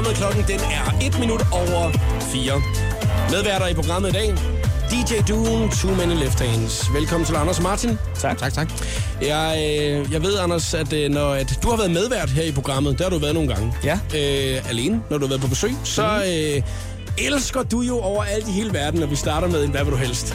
programmet. 0.00 0.16
Klokken 0.16 0.44
den 0.48 0.60
er 0.60 1.06
1 1.06 1.20
minut 1.20 1.46
over 1.52 1.92
4. 2.32 2.62
Medværter 3.30 3.66
i 3.66 3.74
programmet 3.74 4.08
i 4.08 4.12
dag. 4.12 4.34
DJ 4.90 5.14
Duen, 5.28 5.70
Two 5.70 5.94
Men 5.94 6.10
in 6.10 6.16
Left 6.16 6.40
Hands. 6.40 6.94
Velkommen 6.94 7.26
til 7.26 7.34
Anders 7.34 7.56
og 7.56 7.62
Martin. 7.62 7.98
Tak. 8.20 8.38
Tak, 8.38 8.52
tak. 8.52 8.68
Jeg, 9.22 9.56
øh, 9.58 10.12
jeg 10.12 10.22
ved, 10.22 10.38
Anders, 10.38 10.74
at 10.74 10.92
øh, 10.92 11.10
når 11.10 11.28
at 11.28 11.58
du 11.62 11.70
har 11.70 11.76
været 11.76 11.90
medvært 11.90 12.30
her 12.30 12.42
i 12.42 12.52
programmet, 12.52 12.98
der 12.98 13.04
har 13.04 13.10
du 13.10 13.18
været 13.18 13.34
nogle 13.34 13.48
gange. 13.54 13.72
Ja. 13.84 13.94
Øh, 13.94 14.70
alene, 14.70 15.02
når 15.10 15.18
du 15.18 15.24
har 15.24 15.28
været 15.28 15.40
på 15.40 15.48
besøg, 15.48 15.72
så 15.84 16.22
øh, 16.26 16.62
elsker 17.26 17.62
du 17.62 17.80
jo 17.80 17.98
over 17.98 18.24
alt 18.24 18.48
i 18.48 18.52
hele 18.52 18.72
verden, 18.72 19.00
når 19.00 19.06
vi 19.06 19.16
starter 19.16 19.48
med 19.48 19.64
en 19.64 19.70
hvad 19.70 19.84
vil 19.84 19.92
du 19.92 19.98
helst. 19.98 20.34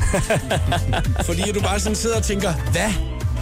Fordi 1.27 1.51
du 1.51 1.61
bare 1.61 1.79
sådan 1.79 1.95
sidder 1.95 2.17
og 2.17 2.23
tænker, 2.23 2.53
hvad 2.53 2.91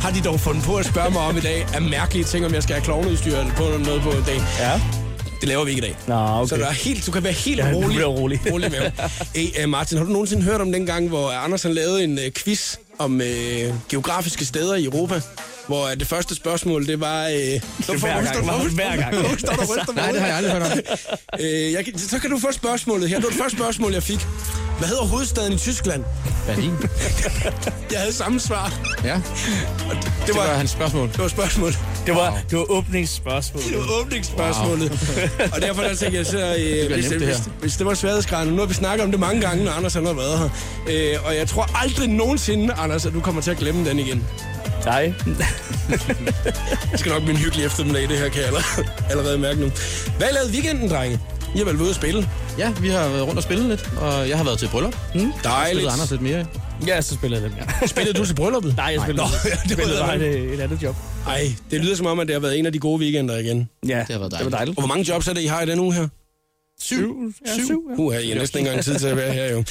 har 0.02 0.12
de 0.12 0.22
dog 0.22 0.40
fundet 0.40 0.64
på 0.64 0.76
at 0.76 0.86
spørge 0.86 1.12
mig 1.12 1.22
om 1.22 1.38
i 1.38 1.42
dag 1.42 1.67
af 1.73 1.81
mærkelige 1.81 2.23
ting, 2.26 2.45
om 2.45 2.53
jeg 2.53 2.64
skal 2.64 2.76
have 2.76 2.84
klovneudstyr 2.84 3.38
eller 3.38 3.53
på 3.53 3.64
noget 3.64 4.02
på 4.02 4.09
i 4.09 4.23
dag. 4.26 4.42
Ja. 4.59 5.02
Det 5.43 5.49
laver 5.49 5.63
vi 5.65 5.71
ikke 5.71 5.88
i 5.88 5.89
dag. 5.89 5.97
Nå, 6.07 6.15
okay. 6.15 6.47
Så 6.49 6.55
du, 6.55 6.61
er 6.61 6.71
helt, 6.71 7.05
du 7.05 7.11
kan 7.11 7.23
være 7.23 7.33
helt 7.33 7.59
Ja, 7.59 7.71
rolig. 7.73 7.88
bliver 7.89 8.05
rolig. 8.07 8.39
rolig 8.53 8.71
med. 8.71 8.91
Hey, 9.35 9.63
uh, 9.63 9.69
Martin, 9.69 9.97
har 9.97 10.05
du 10.05 10.11
nogensinde 10.11 10.43
hørt 10.43 10.61
om 10.61 10.71
den 10.71 10.85
gang, 10.85 11.07
hvor 11.09 11.31
Anders 11.31 11.63
han 11.63 11.73
lavede 11.73 12.03
en 12.03 12.13
uh, 12.17 12.23
quiz 12.35 12.75
om 12.99 13.13
uh, 13.16 13.21
geografiske 13.89 14.45
steder 14.45 14.75
i 14.75 14.85
Europa? 14.85 15.21
Hvor 15.67 15.83
uh, 15.85 15.91
det 15.99 16.07
første 16.07 16.35
spørgsmål, 16.35 16.88
det 16.88 16.99
var... 16.99 17.25
Uh, 17.25 17.31
det 17.33 17.61
hver 17.88 18.23
gang, 18.23 18.45
hver 18.73 18.95
gang. 18.95 19.16
Hvorfor 19.16 19.94
Nej, 19.94 20.11
det 20.11 20.19
har 20.22 20.27
jeg 20.27 20.35
aldrig 20.38 20.53
hørt 20.53 20.61
om. 20.72 20.80
Øh, 21.39 21.72
jeg, 21.72 21.85
så 21.97 22.19
kan 22.19 22.30
du 22.30 22.39
få 22.39 22.52
spørgsmålet 22.52 23.09
her. 23.09 23.16
Det 23.16 23.23
var 23.23 23.30
det 23.30 23.39
første 23.39 23.57
spørgsmål, 23.57 23.94
jeg 23.94 24.03
fik. 24.03 24.19
Hvad 24.77 24.88
hedder 24.88 25.03
hovedstaden 25.03 25.53
i 25.53 25.57
Tyskland? 25.57 26.03
Berlin. 26.47 26.73
Jeg 27.91 27.99
havde 27.99 28.13
samme 28.13 28.39
svar. 28.39 28.73
Ja, 29.03 29.13
det, 29.13 29.23
det, 29.89 30.27
det 30.27 30.35
var, 30.35 30.47
var 30.47 30.53
hans 30.53 30.71
spørgsmål. 30.71 31.07
det 31.07 31.19
var 31.19 31.27
spørgsmålet. 31.27 31.79
Det 32.05 32.16
var, 32.16 32.39
det 32.49 32.57
var 32.57 32.71
åbningsspørgsmålet. 32.71 33.69
Det 33.69 33.77
var 33.77 34.01
åbningsspørgsmålet. 34.01 34.89
Wow. 34.89 35.47
og 35.53 35.61
derfor 35.61 35.81
der 35.81 35.95
tænkte 35.95 36.17
jeg 36.17 36.25
så, 36.25 36.55
øh, 36.59 36.94
hvis, 36.94 37.09
nemt, 37.09 37.21
det, 37.21 37.21
det 37.21 37.27
hvis, 37.27 37.49
hvis 37.61 37.77
det 37.77 37.85
var 37.85 37.94
sværhedsgraden, 37.94 38.49
nu 38.53 38.59
har 38.59 38.66
vi 38.66 38.73
snakket 38.73 39.03
om 39.03 39.11
det 39.11 39.19
mange 39.19 39.41
gange, 39.41 39.63
når 39.66 39.71
Anders 39.71 39.94
han 39.94 40.05
har 40.05 40.13
været 40.13 40.39
her. 40.39 40.49
Øh, 40.89 41.25
og 41.25 41.35
jeg 41.35 41.47
tror 41.47 41.69
aldrig 41.83 42.09
nogensinde, 42.09 42.73
Anders, 42.73 43.05
at 43.05 43.13
du 43.13 43.21
kommer 43.21 43.41
til 43.41 43.51
at 43.51 43.57
glemme 43.57 43.89
den 43.89 43.99
igen. 43.99 44.23
Nej. 44.85 45.13
Det 46.91 46.99
skal 46.99 47.11
nok 47.11 47.21
blive 47.21 47.35
en 47.35 47.41
hyggelig 47.41 47.66
eftermiddag, 47.66 48.09
det 48.09 48.17
her 48.17 48.29
kan 48.29 48.41
jeg 48.41 48.63
allerede, 49.09 49.38
mærke 49.38 49.59
nu. 49.59 49.71
Hvad 50.17 50.27
i 50.27 50.51
weekenden, 50.51 50.89
drenge? 50.89 51.19
I 51.56 51.58
har 51.58 51.66
vel 51.66 51.73
været 51.73 51.82
ude 51.82 51.90
at 51.90 51.96
spille? 51.96 52.30
Ja, 52.58 52.72
vi 52.82 52.88
har 52.90 53.09
været 53.09 53.23
rundt 53.23 53.38
og 53.38 53.44
spillet 53.44 53.66
lidt, 53.70 53.90
og 54.02 54.30
jeg 54.30 54.38
har 54.38 54.44
været 54.44 54.59
til 54.59 54.68
bryllup. 54.68 54.96
Mm. 55.16 55.32
Dejligt. 55.44 55.76
Spillet 55.78 55.92
Anders 55.94 56.12
lidt 56.12 56.22
mere. 56.22 56.46
Ja, 56.88 57.02
så 57.02 57.14
spillede 57.16 57.42
jeg 57.42 57.50
dem, 57.52 57.59
ja. 57.82 57.88
Spillede 57.94 58.18
du 58.20 58.26
til 58.26 58.34
brylluppet? 58.36 58.76
Nej, 58.78 58.86
jeg 58.86 59.02
spillede, 59.02 59.28
Nå, 59.28 59.32
ja, 59.50 59.50
det 59.50 59.70
var 59.70 59.74
spillede 59.74 59.98
det, 60.00 60.06
bare 60.06 60.16
et, 60.18 60.54
et 60.54 60.59
andet 60.59 60.84
job. 60.84 60.96
Ej, 61.28 61.52
det 61.72 61.81
lyder 61.81 61.96
som 61.96 62.06
om, 62.06 62.20
at 62.20 62.28
det 62.28 62.34
har 62.36 62.40
været 62.40 62.59
en 62.59 62.66
af 62.66 62.72
de 62.74 62.80
gode 62.80 63.00
weekender 63.00 63.38
igen. 63.38 63.70
Ja, 63.88 64.00
Det 64.00 64.08
har 64.09 64.18
været 64.20 64.22
Det 64.24 64.31
dejligt. 64.31 64.52
var 64.52 64.58
dejligt. 64.58 64.78
Og 64.78 64.81
hvor 64.81 64.88
mange 64.88 65.09
jobs 65.09 65.28
er 65.28 65.34
det, 65.34 65.42
I 65.42 65.46
har 65.46 65.62
i 65.62 65.66
den 65.66 65.80
uge 65.80 65.94
her? 65.94 66.08
Syv. 66.81 67.16
Ja, 67.48 67.54
syv. 67.66 67.84
Ja. 67.98 68.02
Uh, 68.02 68.16
I 68.24 68.30
har 68.30 68.36
næsten 68.40 68.59
ikke 68.59 68.70
engang 68.70 68.84
tid 68.86 69.00
til 69.00 69.08
at 69.08 69.18
være 69.18 69.34
her, 69.34 69.52
jo. 69.52 69.64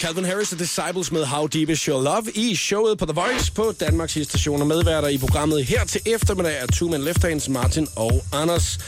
Calvin 0.00 0.24
Harris 0.24 0.52
og 0.52 0.58
Disciples 0.58 1.12
med 1.12 1.24
How 1.24 1.46
Deep 1.46 1.68
Is 1.70 1.82
Your 1.82 2.02
Love 2.02 2.22
i 2.34 2.54
showet 2.54 2.98
på 2.98 3.06
The 3.06 3.14
Voice 3.14 3.52
på 3.52 3.74
Danmarks 3.80 4.12
station 4.12 4.60
og 4.60 4.66
medværter 4.66 5.08
i 5.08 5.18
programmet 5.18 5.64
her 5.64 5.84
til 5.84 6.00
eftermiddag 6.06 6.54
er 6.62 6.66
Two 6.66 6.88
Men 6.88 7.00
Left 7.04 7.22
Hands, 7.24 7.48
Martin 7.48 7.88
og 7.96 8.24
Anders. 8.32 8.78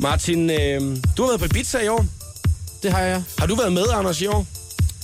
Martin, 0.00 0.50
øh, 0.50 0.80
du 1.16 1.22
har 1.22 1.28
været 1.28 1.40
på 1.40 1.44
Ibiza 1.46 1.78
i 1.78 1.88
år. 1.88 2.06
Det 2.82 2.92
har 2.92 3.00
jeg. 3.00 3.22
Har 3.38 3.46
du 3.46 3.54
været 3.54 3.72
med, 3.72 3.82
Anders, 3.94 4.20
i 4.20 4.26
år? 4.26 4.46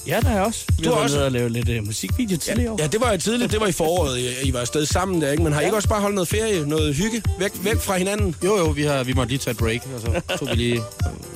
Ja, 0.06 0.20
der 0.22 0.28
er 0.28 0.34
jeg 0.34 0.42
også. 0.44 0.64
Vi 0.78 0.84
Du 0.84 0.88
har 0.90 0.94
har 0.94 1.00
været 1.00 1.04
også- 1.14 1.24
og 1.24 1.32
lavet 1.32 1.52
lidt 1.52 1.68
uh, 1.68 1.86
musikvideo 1.86 2.36
tidligere 2.38 2.72
år. 2.72 2.76
Ja, 2.82 2.86
det 2.86 3.00
var 3.00 3.12
jo 3.12 3.18
tidligt. 3.18 3.52
Det 3.52 3.60
var 3.60 3.66
i 3.66 3.72
foråret. 3.72 4.18
I, 4.18 4.48
I 4.48 4.52
var 4.52 4.60
afsted 4.60 4.86
sammen 4.86 5.20
der, 5.22 5.30
ikke? 5.30 5.42
Men 5.42 5.52
har 5.52 5.60
I 5.60 5.64
ikke 5.64 5.76
også 5.76 5.88
bare 5.88 6.00
holdt 6.00 6.14
noget 6.14 6.28
ferie, 6.28 6.66
noget 6.68 6.94
hygge, 6.94 7.22
væk, 7.38 7.50
væk 7.64 7.80
fra 7.80 7.96
hinanden? 7.98 8.34
Jo, 8.44 8.58
jo, 8.58 8.64
vi, 8.64 8.82
har, 8.82 9.04
vi 9.04 9.12
måtte 9.12 9.28
lige 9.30 9.38
tage 9.38 9.52
et 9.52 9.56
break, 9.58 9.80
og 9.94 10.00
så 10.00 10.36
tog 10.38 10.48
vi 10.48 10.54
lige 10.54 10.76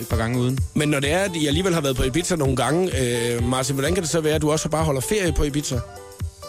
et 0.01 0.09
par 0.11 0.17
gange 0.17 0.39
uden. 0.41 0.59
Men 0.75 0.89
når 0.89 1.01
det 1.01 1.13
er, 1.13 1.19
at 1.19 1.31
I 1.37 1.47
alligevel 1.47 1.75
har 1.75 1.81
været 1.81 1.97
på 1.97 2.03
Ibiza 2.03 2.37
nogle 2.37 2.57
gange, 2.57 3.01
øh, 3.01 3.49
Martin, 3.49 3.75
hvordan 3.75 3.95
kan 3.95 4.03
det 4.03 4.11
så 4.11 4.21
være, 4.21 4.35
at 4.35 4.43
du 4.43 4.51
også 4.51 4.69
bare 4.69 4.85
holder 4.85 5.01
ferie 5.01 5.33
på 5.33 5.45
Ibiza? 5.45 5.75
Det 5.75 5.83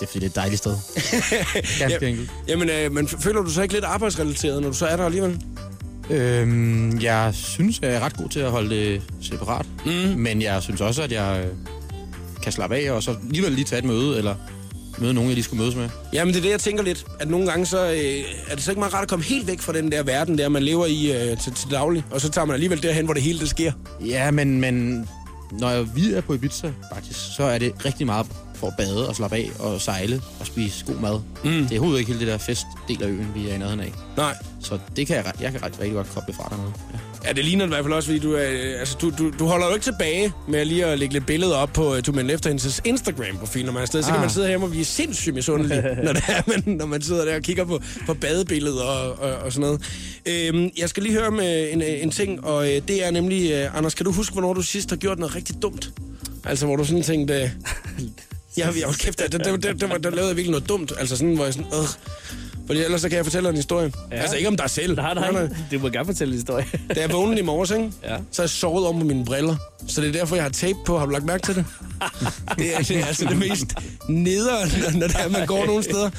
er 0.01 0.11
fordi, 0.11 0.19
det 0.19 0.25
er 0.25 0.29
et 0.29 0.35
dejligt 0.35 0.57
sted. 0.57 0.75
Ganske 1.79 2.07
enkelt. 2.07 2.31
Jamen, 2.47 2.69
øh, 2.69 2.91
men 2.91 3.07
føler 3.07 3.41
du 3.41 3.49
så 3.49 3.61
ikke 3.61 3.73
lidt 3.73 3.85
arbejdsrelateret, 3.85 4.61
når 4.61 4.69
du 4.69 4.75
så 4.75 4.85
er 4.85 4.95
der 4.97 5.05
alligevel? 5.05 5.41
Øhm, 6.09 6.99
jeg 6.99 7.29
synes, 7.33 7.79
jeg 7.81 7.93
er 7.93 7.99
ret 7.99 8.17
god 8.17 8.29
til 8.29 8.39
at 8.39 8.51
holde 8.51 8.75
det 8.75 9.01
separat. 9.21 9.65
Mm. 9.85 9.91
Men 9.91 10.41
jeg 10.41 10.63
synes 10.63 10.81
også, 10.81 11.03
at 11.03 11.11
jeg 11.11 11.45
øh, 11.45 11.51
kan 12.43 12.51
slappe 12.51 12.75
af, 12.75 12.91
og 12.91 13.03
så 13.03 13.15
alligevel 13.23 13.51
lige 13.51 13.65
tage 13.65 13.79
et 13.79 13.85
møde, 13.85 14.17
eller 14.17 14.35
møde 14.97 15.13
nogen, 15.13 15.29
jeg 15.29 15.35
lige 15.35 15.43
skulle 15.43 15.61
mødes 15.61 15.75
med. 15.75 15.89
Jamen, 16.13 16.33
det 16.33 16.39
er 16.39 16.43
det, 16.43 16.51
jeg 16.51 16.59
tænker 16.59 16.83
lidt. 16.83 17.05
At 17.19 17.29
nogle 17.29 17.47
gange, 17.47 17.65
så 17.65 17.91
øh, 17.91 18.23
er 18.47 18.55
det 18.55 18.63
så 18.63 18.71
ikke 18.71 18.79
meget 18.79 18.93
rart 18.93 19.03
at 19.03 19.09
komme 19.09 19.25
helt 19.25 19.47
væk 19.47 19.59
fra 19.59 19.73
den 19.73 19.91
der 19.91 20.03
verden, 20.03 20.37
der 20.37 20.49
man 20.49 20.63
lever 20.63 20.85
i 20.85 21.11
øh, 21.11 21.37
til, 21.37 21.53
til 21.53 21.71
daglig. 21.71 22.03
Og 22.11 22.21
så 22.21 22.29
tager 22.29 22.45
man 22.45 22.53
alligevel 22.53 22.83
derhen, 22.83 23.05
hvor 23.05 23.13
det 23.13 23.23
hele 23.23 23.39
det 23.39 23.49
sker. 23.49 23.71
Ja, 24.05 24.31
men, 24.31 24.61
men 24.61 25.05
når 25.51 25.81
vi 25.81 26.13
er 26.13 26.21
på 26.21 26.33
Ibiza, 26.33 26.71
faktisk, 26.93 27.19
så 27.35 27.43
er 27.43 27.57
det 27.57 27.85
rigtig 27.85 28.05
meget 28.05 28.27
for 28.61 28.67
at 28.67 28.73
bade 28.77 29.07
og 29.09 29.15
slappe 29.15 29.35
af 29.35 29.51
og 29.59 29.81
sejle 29.81 30.21
og 30.39 30.45
spise 30.47 30.85
god 30.85 30.95
mad. 30.95 31.19
Mm. 31.43 31.51
Det 31.51 31.71
er 31.71 31.71
overhovedet 31.71 31.99
ikke 31.99 32.11
hele 32.11 32.19
det 32.25 32.27
der 32.31 32.37
festdel 32.37 33.03
af 33.03 33.07
øen, 33.07 33.27
vi 33.35 33.49
er 33.49 33.55
i 33.55 33.57
nærheden 33.57 33.79
af. 33.79 33.93
Nej. 34.17 34.35
Så 34.59 34.79
det 34.95 35.07
kan 35.07 35.15
jeg, 35.15 35.25
jeg 35.41 35.51
kan 35.51 35.63
ret, 35.63 35.73
rigtig 35.79 35.93
godt 35.93 36.07
koble 36.13 36.33
fra 36.33 36.47
dernede. 36.51 36.73
Ja. 36.93 36.99
Ja, 37.27 37.33
det 37.33 37.45
ligner 37.45 37.65
det 37.65 37.71
i 37.71 37.73
hvert 37.73 37.85
fald 37.85 37.93
også, 37.93 38.07
fordi 38.07 38.19
du, 38.19 38.33
er, 38.33 38.49
øh, 38.51 38.79
altså, 38.79 38.97
du, 39.01 39.11
du, 39.17 39.31
du 39.39 39.45
holder 39.45 39.67
jo 39.67 39.73
ikke 39.73 39.83
tilbage 39.83 40.33
med 40.47 40.65
lige 40.65 40.85
at 40.85 40.99
lægge 40.99 41.13
lidt 41.13 41.25
billeder 41.25 41.55
op 41.55 41.69
på 41.73 41.93
uh, 41.95 41.99
Two 42.01 42.15
Men 42.15 42.27
Left 42.27 42.45
Hands' 42.47 42.79
Instagram-profil, 42.85 43.65
når 43.65 43.71
man 43.71 43.77
er 43.77 43.81
afsted. 43.81 44.01
Så 44.01 44.07
kan 44.07 44.15
Ah. 44.15 44.21
man 44.21 44.29
sidde 44.29 44.47
hjemme 44.47 44.65
og 44.65 44.69
blive 44.69 44.85
sindssygt 44.85 45.35
misundelig, 45.35 45.83
når, 46.05 46.13
det 46.13 46.23
er, 46.27 46.41
man, 46.47 46.63
når 46.77 46.85
man 46.85 47.01
sidder 47.01 47.25
der 47.25 47.35
og 47.35 47.41
kigger 47.41 47.65
på, 47.65 47.79
på 48.05 48.13
badebilleder 48.13 48.83
og, 48.83 49.19
og, 49.19 49.35
og 49.37 49.53
sådan 49.53 49.61
noget. 49.61 49.81
Øhm, 50.25 50.69
jeg 50.77 50.89
skal 50.89 51.03
lige 51.03 51.13
høre 51.19 51.31
med 51.31 51.69
en, 51.73 51.81
en 51.81 52.11
ting, 52.11 52.45
og 52.45 52.75
øh, 52.75 52.81
det 52.87 53.05
er 53.07 53.11
nemlig... 53.11 53.51
Øh, 53.51 53.77
Anders, 53.77 53.93
kan 53.93 54.05
du 54.05 54.11
huske, 54.11 54.33
hvornår 54.33 54.53
du 54.53 54.61
sidst 54.61 54.89
har 54.89 54.97
gjort 54.97 55.19
noget 55.19 55.35
rigtig 55.35 55.55
dumt? 55.61 55.91
Altså, 56.45 56.65
hvor 56.65 56.75
du 56.75 56.85
sådan 56.85 57.03
tænkte... 57.03 57.33
Øh, 57.43 57.49
jeg 58.57 58.65
har 58.65 58.95
kæft, 58.99 59.19
der, 59.19 59.27
der, 59.27 59.37
der, 59.37 59.57
der, 59.57 59.73
der, 59.73 59.97
der 59.97 60.09
lavede 60.09 60.27
jeg 60.27 60.37
virkelig 60.37 60.51
noget 60.51 60.69
dumt. 60.69 60.91
Altså 60.99 61.17
sådan, 61.17 61.35
hvor 61.35 61.45
jeg 61.45 61.53
sådan... 61.53 61.67
Øh, 61.73 61.87
fordi 62.67 62.83
ellers 62.83 63.01
så 63.01 63.09
kan 63.09 63.15
jeg 63.15 63.25
fortælle 63.25 63.49
en 63.49 63.55
historie. 63.55 63.91
Ja. 64.11 64.15
Ja. 64.15 64.21
Altså 64.21 64.37
ikke 64.37 64.47
om 64.47 64.57
dig 64.57 64.69
selv. 64.69 64.95
Nej, 64.95 65.13
nej, 65.13 65.47
du 65.71 65.79
må 65.79 65.89
gerne 65.89 66.05
fortælle 66.05 66.31
en 66.31 66.37
historie. 66.37 66.65
Da 66.95 67.01
jeg 67.01 67.11
vågnede 67.11 67.39
i 67.39 67.43
morges, 67.43 67.71
ikke? 67.71 67.91
Ja. 68.03 68.17
så 68.31 68.41
har 68.41 68.43
jeg 68.43 68.49
sovet 68.49 68.87
om 68.87 68.99
på 68.99 69.05
mine 69.05 69.25
briller. 69.25 69.55
Så 69.87 70.01
det 70.01 70.07
er 70.07 70.11
derfor, 70.11 70.35
jeg 70.35 70.45
har 70.45 70.49
tape 70.49 70.77
på. 70.85 70.97
Har 70.97 71.05
du 71.05 71.11
lagt 71.11 71.25
mærke 71.25 71.45
til 71.45 71.55
det? 71.55 71.65
det, 72.57 72.75
er, 72.75 72.79
det 72.79 72.97
er 72.97 73.05
altså 73.05 73.25
det 73.25 73.37
mest 73.37 73.73
nederen, 74.09 74.69
når, 74.81 74.99
når 74.99 75.07
det 75.07 75.15
er, 75.19 75.29
man 75.29 75.47
går 75.47 75.65
nogle 75.65 75.83
steder. 75.83 76.09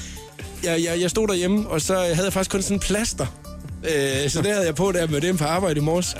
Jeg, 0.64 0.84
jeg, 0.84 1.00
jeg 1.00 1.10
stod 1.10 1.28
derhjemme, 1.28 1.68
og 1.68 1.80
så 1.80 1.94
havde 1.94 2.24
jeg 2.24 2.32
faktisk 2.32 2.50
kun 2.50 2.62
sådan 2.62 2.76
en 2.76 2.80
plaster. 2.80 3.26
Øh, 3.84 4.30
så 4.30 4.42
det 4.42 4.52
havde 4.52 4.66
jeg 4.66 4.74
på, 4.74 4.92
jeg 4.96 5.10
mødte 5.10 5.28
ind 5.28 5.38
på 5.38 5.44
arbejde 5.44 5.80
i 5.80 5.82
morges. 5.82 6.16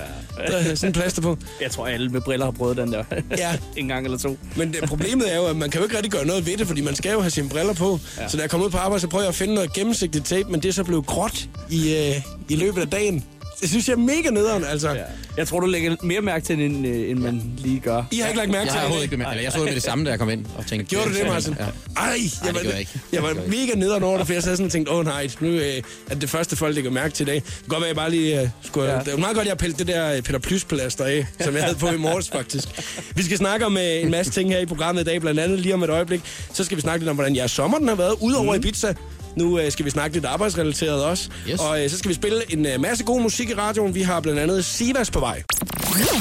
Der 0.46 0.60
havde 0.60 0.76
sådan 0.76 0.88
en 0.88 0.92
plaster 0.92 1.22
på. 1.22 1.38
Jeg 1.60 1.70
tror, 1.70 1.86
alle 1.86 2.08
med 2.08 2.20
briller 2.20 2.46
har 2.46 2.52
prøvet 2.52 2.76
den 2.76 2.92
der. 2.92 3.04
Ja. 3.38 3.56
en 3.76 3.88
gang 3.88 4.04
eller 4.04 4.18
to. 4.18 4.38
Men 4.56 4.72
det, 4.72 4.88
problemet 4.88 5.32
er 5.32 5.36
jo, 5.36 5.46
at 5.46 5.56
man 5.56 5.70
kan 5.70 5.80
jo 5.80 5.84
ikke 5.84 5.96
rigtig 5.96 6.12
gøre 6.12 6.26
noget 6.26 6.46
ved 6.46 6.56
det, 6.56 6.66
fordi 6.66 6.80
man 6.80 6.94
skal 6.94 7.12
jo 7.12 7.20
have 7.20 7.30
sine 7.30 7.48
briller 7.48 7.74
på. 7.74 8.00
Ja. 8.16 8.22
Ja. 8.22 8.28
Så 8.28 8.36
da 8.36 8.42
jeg 8.42 8.50
kom 8.50 8.62
ud 8.62 8.70
på 8.70 8.76
arbejde, 8.78 9.00
så 9.00 9.08
prøvede 9.08 9.24
jeg 9.24 9.28
at 9.28 9.34
finde 9.34 9.54
noget 9.54 9.72
gennemsigtigt 9.72 10.26
tape, 10.26 10.50
men 10.50 10.62
det 10.62 10.68
er 10.68 10.72
så 10.72 10.84
blevet 10.84 11.06
gråt 11.06 11.48
i, 11.70 11.96
øh, 11.96 12.22
i 12.48 12.56
løbet 12.56 12.80
af 12.80 12.88
dagen. 12.90 13.24
Det 13.62 13.70
synes 13.70 13.88
jeg 13.88 13.94
er 13.94 13.98
mega 13.98 14.30
nederen, 14.30 14.64
altså. 14.64 14.90
Ja. 14.90 15.02
Jeg 15.36 15.48
tror, 15.48 15.60
du 15.60 15.66
lægger 15.66 15.96
mere 16.02 16.20
mærke 16.20 16.44
til 16.44 16.58
det, 16.58 16.66
end, 16.66 16.86
øh, 16.86 17.10
end 17.10 17.18
man 17.18 17.42
lige 17.58 17.80
gør. 17.80 18.04
I 18.10 18.18
har 18.18 18.28
ikke 18.28 18.38
lagt 18.38 18.50
mærke 18.50 18.64
Jeg 18.64 18.68
til 18.68 18.72
har 18.72 18.78
det? 18.78 18.82
overhovedet 18.82 19.02
ikke 19.02 19.16
bemærket, 19.16 19.32
eller 19.32 19.42
jeg 19.42 19.52
så 19.52 19.58
det 19.58 19.64
med 19.66 19.74
det 19.74 19.82
samme, 19.82 20.04
da 20.04 20.10
jeg 20.10 20.18
kom 20.18 20.30
ind 20.30 20.46
og 20.58 20.66
tænkte... 20.66 20.86
Gjorde 20.90 21.10
du 21.10 21.14
det, 21.14 21.26
Martin? 21.26 21.56
Ja. 21.58 21.64
Ej, 21.64 21.70
jeg 22.02 22.18
det 22.44 22.54
var, 22.54 22.60
gjorde 22.60 22.68
jeg 22.68 22.80
ikke. 22.80 23.00
jeg 23.12 23.22
var 23.22 23.34
mega 23.46 23.74
nederen 23.76 24.02
over 24.02 24.18
det, 24.18 24.26
for 24.26 24.34
jeg 24.34 24.42
sad 24.42 24.56
sådan 24.56 24.66
og 24.66 24.72
tænkte, 24.72 24.92
åh 24.92 24.98
oh, 24.98 25.04
nej, 25.04 25.28
nu 25.40 25.48
øh, 25.48 25.62
er 25.62 25.80
det 26.10 26.20
det 26.20 26.30
første 26.30 26.56
folk, 26.56 26.74
lægger 26.74 26.90
mærke 26.90 27.14
til 27.14 27.24
i 27.24 27.26
dag. 27.26 27.34
Det 27.34 27.44
kan 27.44 27.68
godt 27.68 27.80
være, 27.80 27.88
jeg 27.88 27.96
bare 27.96 28.10
lige 28.10 28.42
uh, 28.42 28.48
skulle... 28.62 28.92
Ja. 28.92 28.98
Det 28.98 29.12
var 29.12 29.18
meget 29.18 29.34
godt, 29.36 29.46
at 29.46 29.50
jeg 29.50 29.58
pillede 29.58 29.78
det 29.78 29.86
der 29.86 30.16
øh, 30.16 30.22
Peter 30.22 30.38
Plys-plaster 30.38 31.04
af, 31.04 31.26
som 31.40 31.54
jeg 31.54 31.64
havde 31.64 31.76
på 31.76 31.88
i 31.88 31.96
morges, 31.96 32.30
faktisk. 32.30 32.68
Vi 33.14 33.22
skal 33.22 33.36
snakke 33.38 33.66
om 33.66 33.74
uh, 33.74 33.82
en 33.82 34.10
masse 34.10 34.32
ting 34.32 34.50
her 34.50 34.58
i 34.58 34.66
programmet 34.66 35.02
i 35.02 35.04
dag, 35.04 35.20
blandt 35.20 35.40
andet 35.40 35.60
lige 35.60 35.74
om 35.74 35.82
et 35.82 35.90
øjeblik. 35.90 36.20
Så 36.52 36.64
skal 36.64 36.76
vi 36.76 36.82
snakke 36.82 36.98
lidt 37.00 37.10
om, 37.10 37.16
hvordan 37.16 37.36
jeres 37.36 37.50
sommer 37.50 37.78
den 37.78 37.88
har 37.88 37.94
været, 37.94 38.14
udover 38.20 38.56
mm. 38.56 38.60
Ibiza. 38.60 38.94
Nu 39.36 39.60
uh, 39.60 39.72
skal 39.72 39.84
vi 39.84 39.90
snakke 39.90 40.16
lidt 40.16 40.24
arbejdsrelateret 40.24 41.04
også. 41.04 41.28
Yes. 41.48 41.60
Og 41.60 41.80
uh, 41.84 41.90
så 41.90 41.98
skal 41.98 42.08
vi 42.08 42.14
spille 42.14 42.52
en 42.52 42.66
uh, 42.74 42.80
masse 42.80 43.04
god 43.04 43.20
musik 43.20 43.50
i 43.50 43.54
radioen. 43.54 43.94
Vi 43.94 44.02
har 44.02 44.20
blandt 44.20 44.40
andet 44.40 44.64
Sivas 44.64 45.10
på 45.10 45.20
vej. 45.20 45.42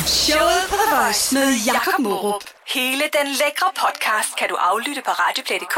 Showet 0.06 0.64
på 0.70 0.76
The 0.82 0.96
Voice 0.96 1.36
med 1.36 1.48
Jakob 1.66 2.00
Morup. 2.00 2.42
Hele 2.74 3.04
den 3.18 3.28
lækre 3.32 3.70
podcast 3.84 4.32
kan 4.40 4.48
du 4.50 4.56
aflytte 4.56 5.02
på 5.06 5.12
radioplay.dk 5.12 5.78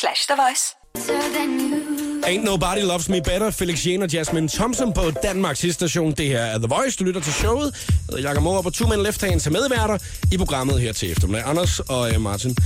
slash 0.00 0.28
The 0.28 0.36
Voice. 0.42 0.64
Ain't 2.26 2.44
Nobody 2.44 2.82
Loves 2.82 3.08
Me 3.08 3.20
Better, 3.22 3.50
Felix 3.50 3.86
Jane 3.86 4.04
og 4.04 4.12
Jasmine 4.12 4.48
Thompson 4.48 4.92
på 4.92 5.10
Danmarks 5.22 5.64
station. 5.70 6.12
Det 6.12 6.26
her 6.26 6.40
er 6.40 6.58
The 6.58 6.66
Voice, 6.68 6.96
du 6.96 7.04
lytter 7.04 7.20
til 7.20 7.32
showet. 7.32 7.74
Jeg 7.88 7.96
hedder 8.16 8.28
Jakob 8.28 8.42
Morup 8.42 8.66
og 8.66 8.74
Two 8.74 8.88
Men 8.88 9.02
Left 9.02 9.22
Hand 9.22 9.40
til 9.40 9.52
medværter 9.52 9.98
i 10.32 10.36
programmet 10.36 10.80
her 10.80 10.92
til 10.92 11.12
eftermiddag. 11.12 11.46
Anders 11.46 11.80
og 11.80 12.10
uh, 12.14 12.20
Martin. 12.20 12.56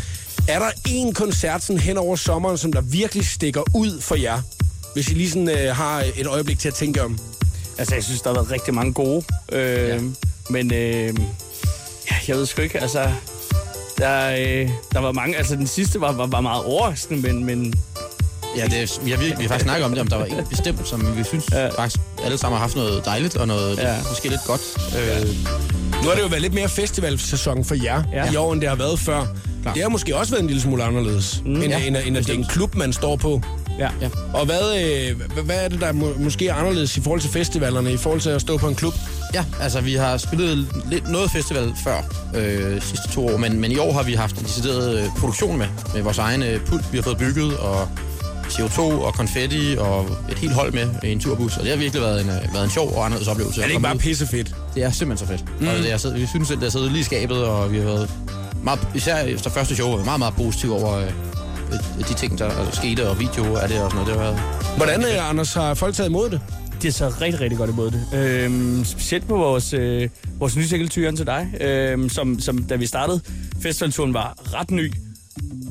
Er 0.48 0.58
der 0.58 0.70
en 0.88 1.14
koncert 1.14 1.62
sådan 1.62 1.80
hen 1.80 1.96
over 1.98 2.16
sommeren, 2.16 2.58
som 2.58 2.72
der 2.72 2.80
virkelig 2.80 3.26
stikker 3.26 3.62
ud 3.74 4.00
for 4.00 4.14
jer? 4.14 4.40
Hvis 4.94 5.08
I 5.08 5.14
lige 5.14 5.30
sådan, 5.30 5.48
uh, 5.48 5.76
har 5.76 6.04
et 6.16 6.26
øjeblik 6.26 6.58
til 6.58 6.68
at 6.68 6.74
tænke 6.74 7.02
om. 7.02 7.18
Altså, 7.78 7.94
jeg 7.94 8.04
synes, 8.04 8.20
der 8.22 8.28
har 8.30 8.34
været 8.34 8.50
rigtig 8.50 8.74
mange 8.74 8.92
gode. 8.92 9.24
Øh, 9.52 9.88
ja. 9.88 9.98
Men 10.50 10.74
øh, 10.74 11.14
ja, 12.10 12.16
jeg 12.28 12.36
ved 12.36 12.46
sgu 12.46 12.62
ikke, 12.62 12.80
altså... 12.80 13.10
Der, 13.98 14.30
øh, 14.30 14.70
der 14.92 14.98
var 15.00 15.12
mange... 15.12 15.36
Altså, 15.36 15.56
den 15.56 15.66
sidste 15.66 16.00
var, 16.00 16.12
var, 16.12 16.26
var 16.26 16.40
meget 16.40 16.64
overraskende, 16.64 17.22
men, 17.22 17.44
men 17.44 17.74
Ja, 18.56 18.64
det, 18.66 19.00
vi, 19.04 19.10
har 19.10 19.18
virkelig, 19.18 19.38
vi 19.38 19.42
har 19.44 19.48
faktisk 19.48 19.64
snakket 19.64 19.84
om 19.84 19.90
det, 19.92 20.00
om 20.00 20.06
der 20.06 20.16
var 20.16 20.24
en 20.24 20.46
bestemt, 20.50 20.88
som 20.88 21.16
vi 21.16 21.24
synes 21.24 21.44
Ja. 21.52 21.68
faktisk 21.68 22.00
alle 22.24 22.38
sammen 22.38 22.56
har 22.56 22.60
haft 22.64 22.76
noget 22.76 23.04
dejligt 23.04 23.36
og 23.36 23.46
noget 23.46 23.78
Ja. 23.78 23.96
måske 24.08 24.28
lidt 24.28 24.40
godt. 24.46 24.60
Øh, 24.98 25.28
Nu 26.02 26.08
har 26.08 26.14
det 26.14 26.22
jo 26.22 26.26
været 26.26 26.42
lidt 26.42 26.54
mere 26.54 26.68
festivalsæson 26.68 27.64
for 27.64 27.74
jer 27.74 28.02
ja. 28.12 28.32
i 28.32 28.36
år, 28.36 28.52
end 28.52 28.60
det 28.60 28.68
har 28.68 28.76
været 28.76 28.98
før. 28.98 29.26
Klart. 29.64 29.74
Det 29.74 29.82
har 29.82 29.90
måske 29.90 30.16
også 30.16 30.32
været 30.32 30.40
en 30.42 30.46
lille 30.46 30.62
smule 30.62 30.84
anderledes, 30.84 31.42
mm, 31.44 31.54
end, 31.54 31.64
ja, 31.64 31.78
end, 31.86 31.96
end, 32.06 32.16
at 32.16 32.26
det 32.26 32.34
er 32.34 32.38
en 32.38 32.44
klub, 32.44 32.74
man 32.74 32.92
står 32.92 33.16
på. 33.16 33.42
Ja. 33.78 33.88
ja. 34.00 34.08
Og 34.34 34.44
hvad, 34.46 34.82
øh, 34.84 35.44
hvad- 35.44 35.56
er 35.64 35.68
det, 35.68 35.80
der 35.80 35.92
må, 35.92 36.12
måske 36.18 36.48
er 36.48 36.54
anderledes 36.54 36.96
i 36.96 37.00
forhold 37.00 37.20
til 37.20 37.30
festivalerne, 37.30 37.92
i 37.92 37.96
forhold 37.96 38.20
til 38.20 38.30
at 38.30 38.40
stå 38.40 38.56
på 38.58 38.68
en 38.68 38.74
klub? 38.74 38.94
ja, 39.34 39.44
altså 39.60 39.80
vi 39.80 39.94
har 39.94 40.16
spillet 40.16 40.66
lidt 40.90 41.10
noget 41.10 41.30
festival 41.30 41.72
før 41.84 41.96
øh, 42.34 42.82
sidste 42.82 43.08
to 43.12 43.26
år, 43.26 43.36
men, 43.36 43.60
men 43.60 43.72
i 43.72 43.78
år 43.78 43.92
har 43.92 44.02
vi 44.02 44.14
haft 44.14 44.36
en 44.36 44.44
decideret 44.44 44.98
øh, 44.98 45.08
produktion 45.18 45.58
med, 45.58 45.66
med 45.94 46.02
vores 46.02 46.18
egen 46.18 46.42
øh, 46.42 46.60
pult, 46.60 46.92
vi 46.92 46.98
har 46.98 47.02
fået 47.02 47.18
bygget, 47.18 47.56
og 47.56 47.88
CO2 48.48 48.80
og 48.80 49.14
konfetti 49.14 49.76
og 49.78 50.06
et 50.30 50.38
helt 50.38 50.52
hold 50.52 50.72
med 50.72 50.88
i 51.04 51.12
en 51.12 51.20
turbus, 51.20 51.56
og 51.56 51.62
det 51.62 51.70
har 51.70 51.78
virkelig 51.78 52.02
været 52.02 52.20
en, 52.20 52.28
øh, 52.28 52.54
været 52.54 52.64
en 52.64 52.70
sjov 52.70 52.92
og 52.96 53.04
anderledes 53.04 53.28
oplevelse. 53.28 53.60
Er 53.60 53.64
det 53.64 53.72
ikke 53.72 53.82
bare 53.82 53.98
pissefedt? 53.98 54.54
Det 54.74 54.82
er 54.82 54.90
simpelthen 54.90 55.28
så 55.28 55.32
fedt. 55.32 55.60
Mm. 55.60 55.68
Og 55.68 55.74
det 55.74 55.92
er, 55.92 56.14
vi 56.18 56.26
synes, 56.26 56.50
at 56.50 56.54
det 56.56 56.62
har 56.62 56.70
siddet 56.70 56.90
lige 56.90 57.00
i 57.00 57.04
skabet, 57.04 57.44
og 57.44 57.72
vi 57.72 57.78
har 57.78 57.84
været 57.84 58.10
meget, 58.64 58.88
især 58.94 59.16
efter 59.16 59.50
første 59.50 59.74
show, 59.74 59.96
var 59.96 60.04
meget, 60.04 60.18
meget 60.18 60.34
positive 60.34 60.74
over 60.74 60.96
øh, 60.96 61.06
øh, 61.98 62.08
de 62.08 62.14
ting, 62.14 62.38
der 62.38 62.70
skete, 62.72 63.08
og 63.08 63.20
video 63.20 63.54
af 63.54 63.68
det 63.68 63.82
og 63.82 63.90
sådan 63.90 64.04
noget. 64.04 64.06
Det 64.06 64.16
har 64.16 64.22
været... 64.22 64.76
Hvordan, 64.76 65.00
øh, 65.00 65.30
Anders, 65.30 65.54
har 65.54 65.74
folk 65.74 65.94
taget 65.94 66.08
imod 66.08 66.30
det? 66.30 66.40
Det 66.82 66.88
er 66.88 66.92
så 66.92 67.08
rigtig, 67.20 67.40
rigtig 67.40 67.58
godt 67.58 67.70
imod 67.70 67.90
det. 67.90 68.06
Øhm, 68.14 68.84
specielt 68.84 69.28
på 69.28 69.36
vores, 69.36 69.72
øh, 69.72 70.08
vores 70.38 70.56
nye 70.56 70.68
single, 70.68 70.88
Tyren 70.88 71.16
til 71.16 71.26
dig, 71.26 71.48
øhm, 71.60 72.08
som, 72.08 72.40
som 72.40 72.62
da 72.64 72.76
vi 72.76 72.86
startede, 72.86 73.20
festivalturen 73.62 74.14
var 74.14 74.34
ret 74.54 74.70
ny. 74.70 74.92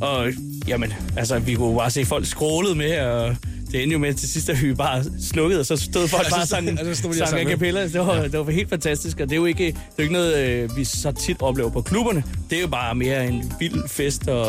Og 0.01 0.27
jamen, 0.67 0.93
altså, 1.17 1.39
vi 1.39 1.55
kunne 1.55 1.77
bare 1.77 1.91
se 1.91 2.05
folk 2.05 2.25
skrålede 2.25 2.75
med, 2.75 2.99
og 2.99 3.35
det 3.73 3.81
endte 3.83 3.93
jo 3.93 3.99
med 3.99 4.13
til 4.13 4.29
sidst, 4.29 4.49
at 4.49 4.61
vi 4.63 4.73
bare 4.73 5.03
slukkede, 5.21 5.59
og 5.59 5.65
så 5.65 5.75
stod 5.77 6.07
folk 6.07 6.23
Ja, 6.25 6.29
bare 6.29 6.45
så- 6.45 6.57
og 6.57 6.63
sang, 6.63 6.79
så 6.79 6.95
stod 6.95 7.13
sang 7.13 7.29
sang 7.29 7.41
a 7.41 7.43
med. 7.43 7.51
cappella. 7.51 7.83
Det 7.83 7.99
var, 7.99 8.21
det 8.21 8.39
var 8.39 8.51
helt 8.51 8.69
fantastisk, 8.69 9.19
og 9.19 9.25
det 9.29 9.31
er 9.31 9.37
jo 9.37 9.45
ikke, 9.45 9.65
det 9.65 9.73
er 9.75 9.79
jo 9.99 10.03
ikke 10.03 10.13
noget, 10.13 10.47
øh, 10.47 10.77
vi 10.77 10.83
så 10.85 11.11
tit 11.11 11.41
oplever 11.41 11.69
på 11.69 11.81
klubberne. 11.81 12.23
Det 12.49 12.57
er 12.57 12.61
jo 12.61 12.67
bare 12.67 12.95
mere 12.95 13.27
en 13.27 13.51
vild 13.59 13.89
fest 13.89 14.27
og, 14.27 14.45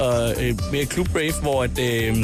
og 0.00 0.42
øh, 0.42 0.58
mere 0.72 0.84
club-rave, 0.84 1.32
hvor 1.42 1.62
at, 1.62 1.78
øh, 1.78 2.16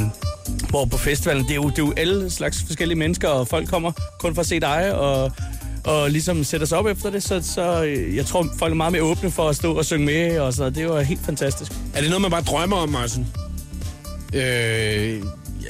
hvor 0.70 0.84
på 0.84 0.96
festivalen, 0.98 1.42
det 1.44 1.50
er, 1.50 1.54
jo, 1.54 1.68
det 1.70 1.78
er 1.78 1.82
jo 1.86 1.92
alle 1.96 2.30
slags 2.30 2.62
forskellige 2.66 2.98
mennesker, 2.98 3.28
og 3.28 3.48
folk 3.48 3.68
kommer 3.68 3.92
kun 4.18 4.34
for 4.34 4.40
at 4.40 4.46
se 4.46 4.60
dig, 4.60 4.94
og, 4.94 5.32
og 5.84 6.10
ligesom 6.10 6.44
sætter 6.44 6.66
sig 6.66 6.78
op 6.78 6.86
efter 6.86 7.10
det, 7.10 7.22
så, 7.22 7.42
så 7.54 7.84
øh, 7.84 8.16
jeg 8.16 8.26
tror, 8.26 8.46
folk 8.58 8.70
er 8.70 8.76
meget 8.76 8.92
mere 8.92 9.02
åbne 9.02 9.30
for 9.30 9.48
at 9.48 9.56
stå 9.56 9.72
og 9.74 9.84
synge 9.84 10.06
med, 10.06 10.38
og 10.38 10.52
så 10.54 10.70
det 10.70 10.88
var 10.88 11.00
helt 11.00 11.20
fantastisk. 11.26 11.72
Er 11.94 12.00
det 12.00 12.08
noget, 12.10 12.22
man 12.22 12.30
bare 12.30 12.42
drømmer 12.42 12.76
om, 12.76 12.88
Martin? 12.88 13.26
Øh, 14.34 15.22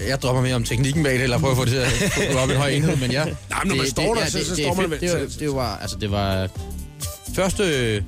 jeg 0.08 0.22
drømmer 0.22 0.42
mere 0.42 0.54
om 0.54 0.64
teknikken 0.64 1.02
bag 1.04 1.14
det, 1.14 1.22
eller 1.22 1.38
prøver 1.38 1.52
at 1.52 1.58
få 1.58 1.64
det 1.64 1.72
til 1.72 1.78
at 2.22 2.32
gå 2.32 2.38
op 2.38 2.48
i 2.48 2.52
en 2.52 2.58
høj 2.58 2.68
enhed, 2.68 2.96
men 2.96 3.10
ja. 3.10 3.24
Nej, 3.24 3.34
men 3.64 3.68
når 3.68 3.76
man 3.76 3.86
står 3.86 4.14
der, 4.14 4.26
så- 4.26 4.30
så 4.44 4.54
det 4.54 4.64
står 4.64 4.74
man 4.74 4.90
vel- 4.90 5.00
Det, 5.00 5.10
var, 5.12 5.26
det 5.40 5.54
var, 5.54 5.76
altså, 5.76 5.96
det 6.00 6.10
var 6.10 6.48
første 7.34 8.04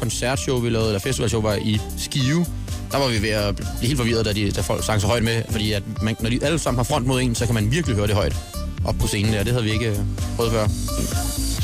koncertshow, 0.00 0.58
vi 0.58 0.70
lavede, 0.70 0.88
eller 0.88 1.00
festivalshow, 1.00 1.40
var 1.42 1.54
i 1.54 1.80
Skive. 1.98 2.46
Der 2.92 2.98
var 2.98 3.08
vi 3.08 3.22
ved 3.22 3.28
at 3.30 3.56
blive 3.56 3.68
helt 3.82 3.96
forvirret, 3.96 4.24
da, 4.24 4.32
de, 4.32 4.50
da 4.50 4.60
folk 4.60 4.84
sang 4.84 5.00
så 5.00 5.06
højt 5.06 5.22
med, 5.22 5.42
fordi 5.50 5.72
at 5.72 5.82
man, 6.02 6.16
når 6.20 6.30
de 6.30 6.38
alle 6.42 6.58
sammen 6.58 6.78
har 6.78 6.84
front 6.84 7.06
mod 7.06 7.20
en, 7.20 7.34
så 7.34 7.46
kan 7.46 7.54
man 7.54 7.70
virkelig 7.70 7.96
høre 7.96 8.06
det 8.06 8.14
højt 8.14 8.36
op 8.84 8.94
på 9.00 9.06
scenen 9.06 9.32
der. 9.32 9.42
Det 9.42 9.52
havde 9.52 9.64
vi 9.64 9.72
ikke 9.72 9.86
øh, 9.90 9.96
prøvet 10.36 10.52
før. 10.52 10.68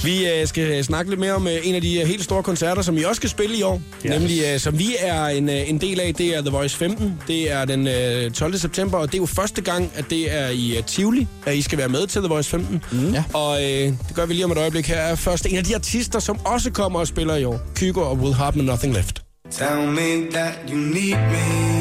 Vi 0.05 0.29
øh, 0.29 0.47
skal 0.47 0.85
snakke 0.85 1.11
lidt 1.11 1.21
mere 1.21 1.33
om 1.33 1.47
øh, 1.47 1.55
en 1.63 1.75
af 1.75 1.81
de 1.81 2.01
øh, 2.01 2.07
helt 2.07 2.25
store 2.25 2.43
koncerter, 2.43 2.83
som 2.83 2.99
I 2.99 3.03
også 3.03 3.17
skal 3.17 3.31
spille 3.31 3.57
i 3.59 3.63
år. 3.63 3.83
Yes. 4.07 4.11
Nemlig, 4.11 4.43
øh, 4.53 4.61
som 4.61 4.79
vi 4.79 4.97
er 4.99 5.25
en, 5.27 5.49
øh, 5.49 5.71
en 5.71 5.79
del 5.81 6.01
af, 6.01 6.15
det 6.15 6.37
er 6.37 6.41
The 6.41 6.51
Voice 6.51 6.77
15. 6.77 7.21
Det 7.29 7.53
er 7.53 7.65
den 7.65 7.89
øh, 7.89 8.31
12. 8.31 8.59
september, 8.59 8.99
og 8.99 9.07
det 9.07 9.15
er 9.15 9.23
jo 9.23 9.27
første 9.27 9.61
gang, 9.63 9.93
at 9.95 10.05
det 10.11 10.35
er 10.35 10.49
i 10.49 10.77
øh, 10.77 10.85
Tivoli, 10.85 11.27
at 11.47 11.55
I 11.57 11.63
skal 11.63 11.79
være 11.79 11.89
med 11.89 12.07
til 12.07 12.21
The 12.21 12.29
Voice 12.29 12.51
15. 12.51 12.83
Mm. 12.93 13.13
Ja. 13.13 13.25
Og 13.33 13.63
øh, 13.65 13.69
det 13.69 13.97
gør 14.15 14.27
vi 14.27 14.35
lige 14.35 14.45
om 14.45 14.53
et 14.53 14.59
øjeblik. 14.59 14.87
Her 14.87 14.97
er 14.97 15.15
først 15.15 15.47
en 15.47 15.57
af 15.57 15.65
de 15.65 15.75
artister, 15.75 16.19
som 16.19 16.39
også 16.45 16.71
kommer 16.71 17.01
og 17.01 17.07
spiller 17.07 17.37
i 17.37 17.45
år. 17.45 17.61
Kygo 17.75 18.01
og 18.01 18.17
Will 18.17 18.35
Heart 18.35 18.57
med 18.57 18.65
Nothing 18.65 18.95
Left. 18.95 19.23
Tell 19.51 19.87
me 19.89 20.31
that 20.31 20.53
you 20.71 20.77
need 20.77 21.17
me. 21.17 21.77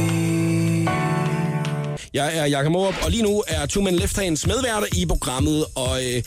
Jeg 2.14 2.38
er 2.38 2.46
Jakob 2.46 2.72
Morup, 2.72 2.96
og 3.06 3.12
lige 3.12 3.24
nu 3.24 3.44
er 3.48 3.66
Two 3.66 3.82
Men 3.84 3.96
Left 3.96 4.18
Hands 4.20 4.48
medværter 4.48 4.88
i 4.98 5.06
programmet, 5.06 5.66
og 5.76 6.00
øh, 6.06 6.22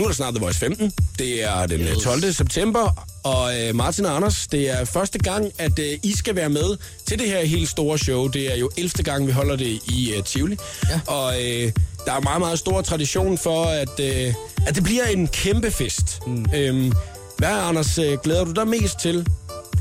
nu 0.00 0.04
er 0.04 0.08
der 0.08 0.14
snart 0.14 0.34
The 0.34 0.44
Voice 0.44 0.58
15. 0.58 0.92
Det 1.18 1.44
er 1.44 1.66
den 1.66 1.80
øh, 1.80 1.96
12. 1.96 2.32
september, 2.32 3.06
og 3.22 3.60
øh, 3.60 3.74
Martin 3.74 4.06
og 4.06 4.16
Anders, 4.16 4.46
det 4.46 4.70
er 4.70 4.84
første 4.84 5.18
gang, 5.18 5.52
at 5.58 5.78
øh, 5.78 5.98
I 6.02 6.16
skal 6.16 6.36
være 6.36 6.48
med 6.48 6.76
til 7.06 7.18
det 7.18 7.26
her 7.28 7.44
helt 7.44 7.68
store 7.68 7.98
show. 7.98 8.28
Det 8.28 8.52
er 8.52 8.56
jo 8.56 8.70
11. 8.76 8.90
gang, 9.04 9.26
vi 9.26 9.32
holder 9.32 9.56
det 9.56 9.80
i 9.88 10.12
øh, 10.16 10.24
Tivoli. 10.24 10.56
Ja. 10.90 11.00
Og 11.06 11.34
øh, 11.34 11.72
der 12.06 12.12
er 12.12 12.20
meget, 12.20 12.40
meget 12.40 12.58
stor 12.58 12.82
tradition 12.82 13.38
for, 13.38 13.64
at, 13.64 14.00
øh, 14.00 14.34
at 14.66 14.74
det 14.74 14.84
bliver 14.84 15.04
en 15.04 15.28
kæmpe 15.28 15.70
fest. 15.70 16.20
Mm. 16.26 16.46
Øhm, 16.54 16.92
hvad, 17.38 17.48
Anders, 17.48 17.98
øh, 17.98 18.18
glæder 18.22 18.44
du 18.44 18.52
dig 18.52 18.68
mest 18.68 18.98
til 18.98 19.26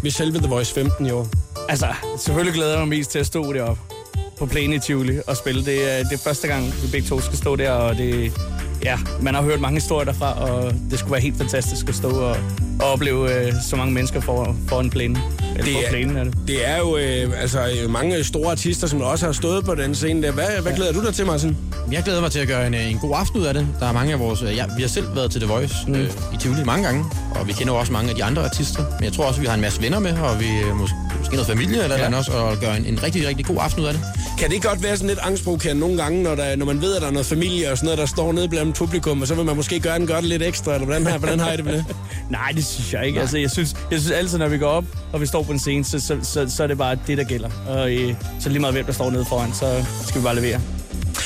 ved 0.03 0.11
selve 0.11 0.37
The 0.37 0.47
Voice 0.47 0.73
15 0.73 1.05
i 1.05 1.11
år? 1.11 1.27
Altså, 1.69 1.87
selvfølgelig 2.17 2.53
glæder 2.53 2.71
jeg 2.71 2.79
mig 2.79 2.87
mest 2.87 3.11
til 3.11 3.19
at 3.19 3.25
stå 3.25 3.53
deroppe 3.53 3.81
på 4.37 4.45
plænen 4.45 4.73
i 4.73 4.79
Tivoli 4.79 5.19
og 5.27 5.37
spille. 5.37 5.65
Det 5.65 5.91
er, 5.91 6.03
det 6.03 6.13
er 6.13 6.17
første 6.23 6.47
gang, 6.47 6.65
vi 6.65 6.87
begge 6.91 7.07
to 7.07 7.21
skal 7.21 7.37
stå 7.37 7.55
der, 7.55 7.71
og 7.71 7.97
det, 7.97 8.33
ja, 8.83 8.97
man 9.21 9.35
har 9.35 9.41
hørt 9.41 9.61
mange 9.61 9.75
historier 9.79 10.05
derfra, 10.05 10.33
og 10.49 10.73
det 10.91 10.99
skulle 10.99 11.11
være 11.11 11.21
helt 11.21 11.37
fantastisk 11.37 11.89
at 11.89 11.95
stå 11.95 12.09
og, 12.09 12.35
og 12.79 12.91
opleve 12.93 13.33
øh, 13.47 13.53
så 13.69 13.75
mange 13.75 13.93
mennesker 13.93 14.19
for, 14.21 14.55
for 14.67 14.79
en 14.79 14.89
plæne. 14.89 15.19
Eller 15.57 15.63
Det 15.65 15.85
er- 15.85 15.89
plænen 15.89 16.17
er 16.17 16.23
det. 16.23 16.33
Det 16.47 16.67
er 16.69 16.77
jo 16.77 16.97
øh, 16.97 17.41
altså, 17.41 17.59
øh, 17.83 17.89
mange 17.89 18.23
store 18.23 18.51
artister, 18.51 18.87
som 18.87 19.01
også 19.01 19.25
har 19.25 19.33
stået 19.33 19.65
på 19.65 19.75
den 19.75 19.95
scene 19.95 20.21
der. 20.23 20.31
Hvad, 20.31 20.45
hvad 20.61 20.73
glæder 20.75 20.93
du 20.93 21.05
dig 21.05 21.13
til, 21.13 21.25
Martin? 21.25 21.57
Jeg 21.91 22.03
glæder 22.03 22.21
mig 22.21 22.31
til 22.31 22.39
at 22.39 22.47
gøre 22.47 22.67
en, 22.67 22.73
øh, 22.73 22.91
en 22.91 22.97
god 22.97 23.15
aften 23.15 23.39
ud 23.41 23.45
af 23.45 23.53
det. 23.53 23.67
Der 23.79 23.87
er 23.87 23.91
mange 23.93 24.13
af 24.13 24.19
vores... 24.19 24.41
øh, 24.41 24.55
Ja, 24.57 24.65
vi 24.75 24.81
har 24.81 24.89
selv 24.89 25.15
været 25.15 25.31
til 25.31 25.41
The 25.41 25.49
Voice 25.53 25.75
mm. 25.87 25.93
øh, 25.95 26.09
i 26.33 26.37
Tivoli 26.39 26.63
mange 26.63 26.83
gange, 26.85 27.05
og 27.35 27.47
vi 27.47 27.53
kender 27.53 27.73
jo 27.73 27.79
også 27.79 27.93
mange 27.93 28.09
af 28.09 28.15
de 28.15 28.23
andre 28.23 28.43
artister. 28.45 28.83
Men 28.99 29.03
jeg 29.03 29.13
tror 29.13 29.25
også, 29.25 29.37
at 29.39 29.41
vi 29.41 29.47
har 29.47 29.55
en 29.55 29.61
masse 29.61 29.81
venner 29.81 29.99
med, 29.99 30.17
og 30.17 30.39
vi 30.39 30.45
øh, 30.69 30.75
måske, 30.75 30.95
måske 31.29 31.35
noget 31.35 31.59
familie 31.59 31.83
eller 31.83 31.97
ja. 31.97 32.05
andet 32.05 32.19
også, 32.19 32.31
og 32.31 32.57
gøre 32.57 32.77
en, 32.77 32.85
en 32.85 33.03
rigtig, 33.03 33.27
rigtig 33.27 33.45
god 33.45 33.57
aften 33.59 33.81
ud 33.81 33.87
af 33.87 33.93
det. 33.93 34.03
Kan 34.39 34.51
det 34.51 34.63
godt 34.63 34.83
være 34.83 34.97
sådan 34.97 35.07
lidt 35.07 35.19
angstprovokerende 35.19 35.79
nogle 35.79 35.97
gange, 36.03 36.23
når, 36.23 36.35
der, 36.35 36.55
når 36.55 36.65
man 36.65 36.81
ved, 36.81 36.95
at 36.95 37.01
der 37.01 37.07
er 37.07 37.11
noget 37.11 37.25
familie 37.25 37.71
og 37.71 37.77
sådan 37.77 37.85
noget, 37.85 37.97
der 37.97 38.05
står 38.05 38.31
nede 38.31 38.49
blandt 38.49 38.75
publikum, 38.75 39.21
og 39.21 39.27
så 39.27 39.35
vil 39.35 39.45
man 39.45 39.55
måske 39.55 39.79
gøre 39.79 39.99
den 39.99 40.07
gøre 40.07 40.21
det 40.21 40.29
lidt 40.29 40.43
ekstra, 40.43 40.73
eller 40.73 40.85
hvordan 40.85 41.05
har, 41.05 41.17
hvordan 41.17 41.39
har 41.39 41.51
I 41.51 41.57
det 41.57 41.65
med 41.65 41.73
det? 41.73 41.85
Nej, 42.29 42.51
det 42.55 42.65
synes 42.65 42.93
jeg 42.93 43.07
ikke. 43.07 43.21
Altså, 43.21 43.37
jeg 43.37 43.51
synes, 43.51 43.75
jeg 43.91 43.99
synes 43.99 44.11
altid, 44.11 44.37
når 44.37 44.47
vi 44.47 44.57
går 44.57 44.67
op, 44.67 44.85
og 45.13 45.21
vi 45.21 45.25
står 45.25 45.43
på 45.43 45.51
en 45.51 45.59
scene, 45.59 45.85
så, 45.85 45.99
så, 45.99 46.17
så, 46.23 46.45
så 46.49 46.63
er 46.63 46.67
det 46.67 46.77
bare 46.77 46.97
det, 47.07 47.17
der 47.17 47.23
gælder. 47.23 47.49
Og 47.67 47.93
øh, 47.93 48.13
så 48.39 48.49
lige 48.49 48.59
meget 48.59 48.75
hvem, 48.75 48.85
der 48.85 48.93
står 48.93 49.11
nede 49.11 49.25
foran, 49.25 49.53
så 49.53 49.85
skal 50.07 50.21
vi 50.21 50.23
bare 50.23 50.35
levere. 50.35 50.61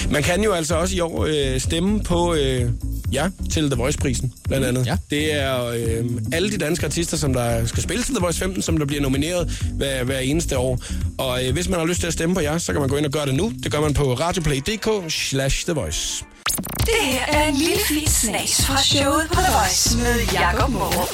Man 0.09 0.23
kan 0.23 0.43
jo 0.43 0.51
altså 0.51 0.75
også 0.75 0.95
i 0.95 0.99
år 0.99 1.25
øh, 1.25 1.59
stemme 1.59 2.03
på 2.03 2.33
øh, 2.33 2.69
ja, 3.13 3.29
til 3.51 3.69
The 3.69 3.75
Voice-prisen, 3.75 4.33
blandt 4.47 4.65
andet. 4.65 4.85
Ja. 4.85 4.97
Det 5.09 5.33
er 5.33 5.65
øh, 5.65 6.05
alle 6.33 6.51
de 6.51 6.57
danske 6.57 6.85
artister, 6.85 7.17
som 7.17 7.33
der 7.33 7.65
skal 7.65 7.83
spille 7.83 8.03
til 8.03 8.15
The 8.15 8.21
Voice 8.21 8.39
15, 8.39 8.61
som 8.61 8.77
der 8.77 8.85
bliver 8.85 9.01
nomineret 9.01 9.51
hver, 9.73 10.03
hver 10.03 10.19
eneste 10.19 10.57
år. 10.57 10.79
Og 11.17 11.45
øh, 11.45 11.53
hvis 11.53 11.69
man 11.69 11.79
har 11.79 11.85
lyst 11.85 11.99
til 11.99 12.07
at 12.07 12.13
stemme 12.13 12.35
på 12.35 12.41
jer, 12.41 12.57
så 12.57 12.71
kan 12.71 12.81
man 12.81 12.89
gå 12.89 12.97
ind 12.97 13.05
og 13.05 13.11
gøre 13.11 13.25
det 13.25 13.35
nu. 13.35 13.53
Det 13.63 13.71
gør 13.71 13.81
man 13.81 13.93
på 13.93 14.13
radioplay.dk 14.13 15.11
slash 15.11 15.65
The 15.65 15.73
Voice. 15.73 16.25
Det 16.79 17.01
her 17.01 17.25
er 17.27 17.47
en 17.47 17.55
lille 17.55 17.77
fis 17.87 18.09
snas 18.09 18.65
fra 18.65 18.83
showet 18.83 19.27
på 19.27 19.33
The 19.33 19.51
Voice 19.53 19.97
med 19.97 20.33
Jakob 20.33 20.69
Morup. 20.69 21.09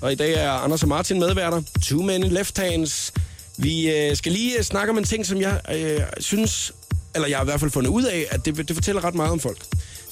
Og 0.00 0.12
i 0.12 0.14
dag 0.14 0.34
er 0.34 0.50
Anders 0.50 0.82
og 0.82 0.88
Martin 0.88 1.18
medværter. 1.18 1.62
Two 1.82 2.02
Men 2.02 2.22
Left 2.22 2.58
Hands. 2.58 3.12
Vi 3.56 3.90
øh, 3.90 4.16
skal 4.16 4.32
lige 4.32 4.58
øh, 4.58 4.64
snakke 4.64 4.90
om 4.90 4.98
en 4.98 5.04
ting, 5.04 5.26
som 5.26 5.40
jeg 5.40 5.60
øh, 5.74 6.00
synes, 6.18 6.72
eller 7.14 7.28
jeg 7.28 7.38
har 7.38 7.44
i 7.44 7.48
hvert 7.48 7.60
fald 7.60 7.70
fundet 7.70 7.90
ud 7.90 8.02
af, 8.02 8.26
at 8.30 8.44
det, 8.44 8.68
det 8.68 8.76
fortæller 8.76 9.04
ret 9.04 9.14
meget 9.14 9.30
om 9.30 9.40
folk. 9.40 9.58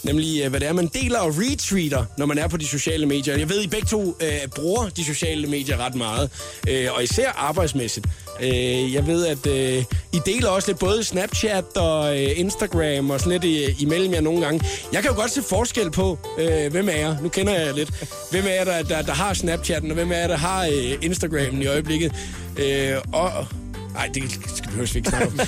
Nemlig, 0.05 0.43
øh, 0.45 0.51
hvad 0.51 0.61
det 0.61 0.69
er, 0.69 0.73
man 0.73 0.87
deler 0.87 1.19
og 1.19 1.35
retweeter, 1.39 2.05
når 2.19 2.27
man 2.27 2.39
er 2.39 2.49
på 2.49 2.57
de 2.57 2.67
sociale 2.67 3.07
medier. 3.07 3.37
Jeg 3.37 3.49
ved, 3.49 3.63
I 3.63 3.67
begge 3.67 3.87
to 3.87 4.17
øh, 4.21 4.49
bruger 4.57 4.89
de 4.89 5.05
sociale 5.05 5.47
medier 5.47 5.77
ret 5.77 5.95
meget, 5.95 6.31
øh, 6.69 6.89
og 6.95 7.03
især 7.03 7.31
arbejdsmæssigt. 7.37 8.07
Øh, 8.43 8.95
jeg 8.95 9.07
ved, 9.07 9.27
at 9.27 9.47
øh, 9.47 9.85
I 10.13 10.21
deler 10.27 10.49
også 10.49 10.69
lidt 10.69 10.79
både 10.79 11.05
Snapchat 11.05 11.77
og 11.77 12.23
øh, 12.23 12.31
Instagram 12.37 13.11
og 13.11 13.21
sådan 13.21 13.33
lidt 13.33 13.45
i, 13.45 13.83
imellem 13.83 14.15
jer 14.15 14.21
nogle 14.21 14.45
gange. 14.45 14.65
Jeg 14.93 15.03
kan 15.03 15.11
jo 15.11 15.17
godt 15.17 15.31
se 15.31 15.43
forskel 15.43 15.91
på, 15.91 16.19
øh, 16.39 16.71
hvem 16.71 16.89
er 16.89 16.97
jer, 16.97 17.17
nu 17.23 17.29
kender 17.29 17.53
jeg 17.53 17.67
jer 17.67 17.75
lidt, 17.75 17.91
hvem 18.31 18.45
er 18.47 18.51
jer, 18.51 18.65
der, 18.65 18.83
der, 18.83 19.03
der 19.03 19.13
har 19.13 19.35
Snapchatten, 19.35 19.91
og 19.91 19.95
hvem 19.95 20.13
er 20.13 20.17
jer, 20.17 20.29
der 20.29 20.37
har 20.37 20.67
øh, 20.67 20.95
Instagramen 21.03 21.63
i 21.63 21.67
øjeblikket. 21.67 22.13
Øh, 22.59 22.97
og 23.13 23.47
Nej, 23.95 24.11
det 24.15 24.33
skal 24.57 24.71
vi 24.71 24.77
høres 24.77 24.95
ikke 24.95 25.09
snakke 25.09 25.27
om. 25.27 25.33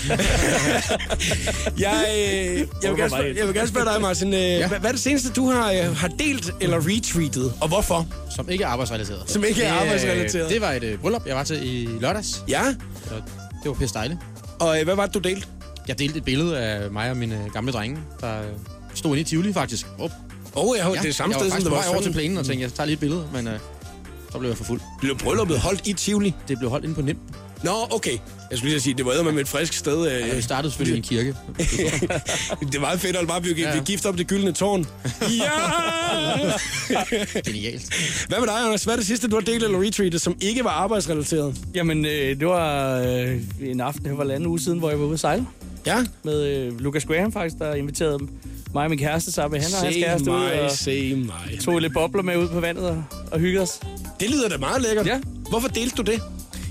jeg, 1.78 2.04
øh, 2.16 2.58
jeg, 2.82 2.90
vil 2.90 2.98
gerne 2.98 3.10
spørge, 3.10 3.34
jeg 3.38 3.46
vil 3.46 3.54
gerne 3.54 3.68
spørge 3.68 3.86
dig, 3.92 4.00
Martin. 4.00 4.34
Øh, 4.34 4.40
ja. 4.40 4.68
hvad, 4.68 4.84
er 4.84 4.90
det 4.92 5.00
seneste, 5.00 5.30
du 5.30 5.50
har, 5.50 5.72
øh, 5.72 5.96
har 5.96 6.08
delt 6.08 6.50
eller 6.60 6.76
retweetet, 6.78 7.52
og 7.60 7.68
hvorfor? 7.68 8.06
Som 8.36 8.48
ikke 8.50 8.64
er 8.64 8.68
arbejdsrelateret. 8.68 9.22
Som 9.30 9.44
ikke 9.44 9.62
er 9.62 9.74
øh, 9.74 9.80
arbejdsrelateret. 9.80 10.50
Det 10.50 10.60
var 10.60 10.72
et 10.72 10.84
øh, 10.84 10.98
bryllup, 10.98 11.26
jeg 11.26 11.36
var 11.36 11.44
til 11.44 11.58
i 11.62 11.88
lørdags. 12.00 12.44
Ja, 12.48 12.62
Og 13.10 13.22
det 13.62 13.68
var 13.68 13.72
pisse 13.72 13.94
dejligt. 13.94 14.18
og 14.60 14.78
øh, 14.78 14.84
hvad 14.84 14.94
var 14.94 15.06
det, 15.06 15.14
du 15.14 15.18
delte? 15.18 15.46
Jeg 15.88 15.98
delte 15.98 16.18
et 16.18 16.24
billede 16.24 16.58
af 16.58 16.90
mig 16.90 17.10
og 17.10 17.16
mine 17.16 17.40
gamle 17.52 17.72
drenge, 17.72 17.98
der 18.20 18.40
øh, 18.40 18.46
stod 18.94 19.10
inde 19.10 19.20
i 19.20 19.24
Tivoli 19.24 19.52
faktisk. 19.52 19.86
Oh, 19.98 20.10
Åh, 20.56 20.68
oh, 20.68 20.76
jeg 20.76 20.84
har 20.84 20.92
det 20.92 21.04
er 21.08 21.12
samme 21.12 21.34
jeg 21.34 21.40
sted, 21.40 21.50
var 21.50 21.56
som 21.56 21.62
det 21.62 21.70
var 21.72 21.78
vej 21.78 21.86
over 21.88 22.00
til 22.02 22.12
plænen 22.12 22.38
og 22.38 22.44
tænkte, 22.44 22.62
jeg 22.62 22.72
tager 22.72 22.86
lige 22.86 22.94
et 22.94 23.00
billede, 23.00 23.26
men 23.32 23.48
øh, 23.48 23.58
så 24.32 24.38
blev 24.38 24.50
jeg 24.50 24.56
for 24.56 24.64
fuld. 24.64 24.80
Blev 25.00 25.18
brylluppet 25.18 25.58
holdt 25.58 25.86
i 25.86 25.92
Tivoli? 25.92 26.34
Det 26.48 26.58
blev 26.58 26.70
holdt 26.70 26.84
inde 26.84 26.94
på 26.94 27.02
NIM. 27.02 27.18
Nå, 27.64 27.70
okay. 27.90 28.18
Jeg 28.50 28.58
skulle 28.58 28.70
lige 28.72 28.80
sige, 28.80 28.94
det 28.94 29.06
var 29.06 29.22
med 29.32 29.40
et 29.42 29.48
frisk 29.48 29.72
sted. 29.72 30.06
øh. 30.12 30.28
Ja, 30.28 30.34
vi 30.34 30.42
startede 30.42 30.70
selvfølgelig 30.72 30.94
i 30.94 31.16
en 31.16 31.24
kirke. 31.24 31.34
det 32.66 32.74
er 32.74 32.80
meget 32.80 33.00
fedt, 33.00 33.16
at 33.16 33.26
bare 33.26 33.40
blive 33.40 33.54
ja. 33.58 33.80
gift 33.84 34.06
op 34.06 34.18
det 34.18 34.26
gyldne 34.26 34.52
tårn. 34.52 34.86
Ja! 35.20 35.50
Genialt. 37.46 37.94
Hvad 38.28 38.38
med 38.38 38.46
dig, 38.48 38.56
Anders? 38.56 38.84
Hvad 38.84 38.94
er 38.94 38.98
det 38.98 39.06
sidste, 39.06 39.28
du 39.28 39.36
har 39.36 39.40
delt 39.42 39.64
eller 39.64 39.78
retweetet, 39.86 40.20
som 40.20 40.36
ikke 40.40 40.64
var 40.64 40.70
arbejdsrelateret? 40.70 41.54
Jamen, 41.74 42.04
øh, 42.04 42.40
det 42.40 42.46
var 42.46 42.98
øh, 43.00 43.40
en 43.62 43.80
aften, 43.80 44.04
det 44.04 44.18
var 44.18 44.24
en 44.24 44.30
anden 44.30 44.46
uge 44.46 44.60
siden, 44.60 44.78
hvor 44.78 44.90
jeg 44.90 44.98
var 45.00 45.04
ude 45.04 45.14
at 45.14 45.20
sejle 45.20 45.46
Ja? 45.86 45.96
med 46.24 46.42
øh, 46.46 46.80
Lucas 46.80 47.04
Graham 47.04 47.32
faktisk, 47.32 47.58
der 47.58 47.74
inviterede 47.74 48.18
mig 48.74 48.84
og 48.84 48.90
min 48.90 48.98
kæreste 48.98 49.32
sammen 49.32 49.58
med 49.60 49.66
han 49.66 49.74
og 49.74 49.80
hans 49.80 49.94
Se 49.94 50.00
kæreste 50.00 50.30
ud 50.30 50.36
mig, 50.38 50.60
og 50.62 50.70
se 50.70 51.14
mig. 51.14 51.58
tog 51.64 51.78
lidt 51.78 51.92
bobler 51.94 52.22
med 52.22 52.36
ud 52.36 52.48
på 52.48 52.60
vandet 52.60 52.84
og, 52.84 53.04
og 53.32 53.38
hyggede 53.40 53.62
os. 53.62 53.80
Det 54.20 54.30
lyder 54.30 54.48
da 54.48 54.56
meget 54.58 54.82
lækkert. 54.82 55.06
Ja. 55.06 55.20
Hvorfor 55.48 55.68
delte 55.68 55.96
du 55.96 56.02
det? 56.02 56.20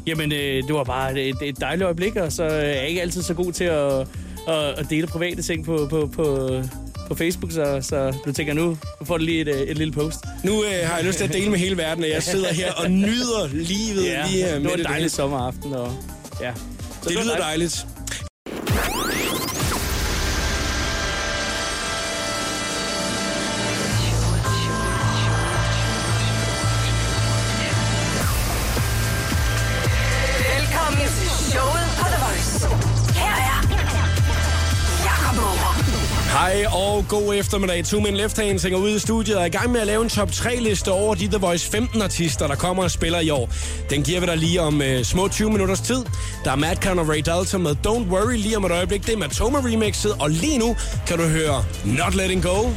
Jamen, 0.07 0.31
øh, 0.31 0.63
det 0.63 0.73
var 0.73 0.83
bare 0.83 1.21
et, 1.21 1.35
et 1.43 1.59
dejligt 1.61 1.85
øjeblik, 1.85 2.15
og 2.15 2.31
så 2.31 2.43
er 2.43 2.61
jeg 2.65 2.87
ikke 2.87 3.01
altid 3.01 3.21
så 3.21 3.33
god 3.33 3.51
til 3.51 3.63
at, 3.63 3.99
at, 4.47 4.79
at 4.79 4.85
dele 4.89 5.07
private 5.07 5.41
ting 5.41 5.65
på, 5.65 5.87
på, 5.89 6.09
på, 6.15 6.49
på 7.07 7.15
Facebook, 7.15 7.51
så, 7.51 7.77
så 7.81 8.13
du 8.25 8.33
tænker 8.33 8.53
nu, 8.53 8.77
får 9.03 9.17
du 9.17 9.23
lige 9.23 9.41
et, 9.41 9.47
øh, 9.47 9.61
et 9.61 9.77
lille 9.77 9.93
post. 9.93 10.19
Nu 10.43 10.63
øh, 10.63 10.69
har 10.83 10.97
jeg 10.97 11.05
lyst 11.05 11.17
til 11.17 11.25
at 11.25 11.33
dele 11.33 11.49
med 11.51 11.59
hele 11.59 11.77
verden, 11.77 12.03
at 12.03 12.09
jeg 12.09 12.23
sidder 12.23 12.53
her 12.53 12.73
og 12.73 12.91
nyder 12.91 13.47
livet 13.51 14.05
Ja, 14.05 14.25
lige 14.27 14.43
her 14.45 14.53
det 14.53 14.61
med 14.61 14.69
var 14.69 14.73
en 14.75 14.79
det. 14.79 14.87
dejlig 14.87 15.11
sommeraften, 15.11 15.73
og 15.73 15.91
ja. 16.41 16.53
Så 17.03 17.09
Det 17.09 17.17
var 17.17 17.23
lyder 17.23 17.37
dejligt. 17.37 17.73
Velkommen 17.73 17.92
Hej 36.53 36.65
og 36.65 37.05
god 37.09 37.35
eftermiddag. 37.35 37.85
Two 37.85 37.99
Men 37.99 38.15
Left 38.17 38.37
Hands 38.37 38.63
hænger 38.63 38.79
ude 38.79 38.95
i 38.95 38.99
studiet 38.99 39.35
og 39.37 39.41
er 39.41 39.45
i 39.45 39.49
gang 39.49 39.71
med 39.71 39.81
at 39.81 39.87
lave 39.87 40.03
en 40.03 40.09
top 40.09 40.31
3 40.31 40.55
liste 40.55 40.91
over 40.91 41.15
de 41.15 41.27
The 41.27 41.37
Voice 41.37 41.69
15 41.69 42.01
artister, 42.01 42.47
der 42.47 42.55
kommer 42.55 42.83
og 42.83 42.91
spiller 42.91 43.19
i 43.19 43.29
år. 43.29 43.49
Den 43.89 44.03
giver 44.03 44.19
vi 44.19 44.25
dig 44.25 44.37
lige 44.37 44.61
om 44.61 44.81
uh, 44.81 45.03
små 45.03 45.27
20 45.27 45.51
minutters 45.51 45.81
tid. 45.81 46.05
Der 46.45 46.51
er 46.51 46.55
Madcon 46.55 46.99
og 46.99 47.09
Ray 47.09 47.21
Dalton 47.25 47.63
med 47.63 47.75
Don't 47.87 48.11
Worry 48.11 48.37
lige 48.37 48.57
om 48.57 48.65
et 48.65 48.71
øjeblik. 48.71 49.05
Det 49.05 49.13
er 49.13 49.17
Matoma 49.17 49.59
remixet, 49.59 50.11
og 50.19 50.29
lige 50.29 50.57
nu 50.57 50.75
kan 51.07 51.17
du 51.17 51.23
høre 51.23 51.65
Not 51.85 52.15
Letting 52.15 52.43
Go. 52.43 52.69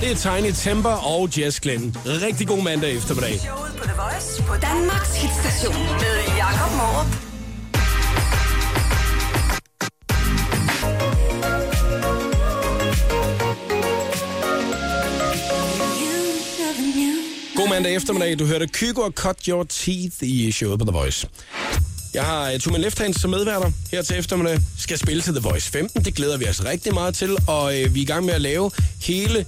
Det 0.00 0.10
er 0.10 0.16
Tiny 0.16 0.52
Temper 0.54 1.16
og 1.16 1.28
Jess 1.38 1.60
Glenn. 1.60 1.96
Rigtig 2.06 2.48
god 2.48 2.62
mandag 2.62 2.96
eftermiddag. 2.96 3.40
Showet 3.40 3.72
på 3.78 3.84
The 3.84 3.94
Voice 3.96 4.42
på 4.42 4.54
Danmarks 4.62 5.16
hitstation 5.22 5.86
med 6.00 6.36
Jakob 6.38 6.72
Morup. 6.76 7.31
Mandag 17.72 17.94
eftermiddag. 17.94 18.38
Du 18.38 18.46
hørte 18.46 18.66
Kygo 18.66 19.00
og 19.00 19.12
Cut 19.12 19.44
Your 19.48 19.64
Teeth 19.64 20.16
i 20.20 20.52
showet 20.52 20.78
på 20.78 20.84
The 20.84 20.92
Voice. 20.92 21.28
Jeg 22.14 22.24
har 22.24 22.48
øh, 22.48 22.54
uh, 22.54 22.60
Tumen 22.60 22.80
Left 22.80 22.98
Hands 22.98 23.20
som 23.20 23.30
medværter 23.30 23.70
her 23.92 24.02
til 24.02 24.18
eftermiddag. 24.18 24.60
Skal 24.78 24.98
spille 24.98 25.22
til 25.22 25.34
The 25.34 25.42
Voice 25.42 25.70
15. 25.70 26.04
Det 26.04 26.14
glæder 26.14 26.36
vi 26.36 26.48
os 26.48 26.64
rigtig 26.64 26.94
meget 26.94 27.14
til. 27.14 27.36
Og 27.46 27.64
uh, 27.64 27.94
vi 27.94 28.00
er 28.00 28.02
i 28.02 28.04
gang 28.04 28.24
med 28.24 28.34
at 28.34 28.40
lave 28.40 28.70
hele 29.02 29.46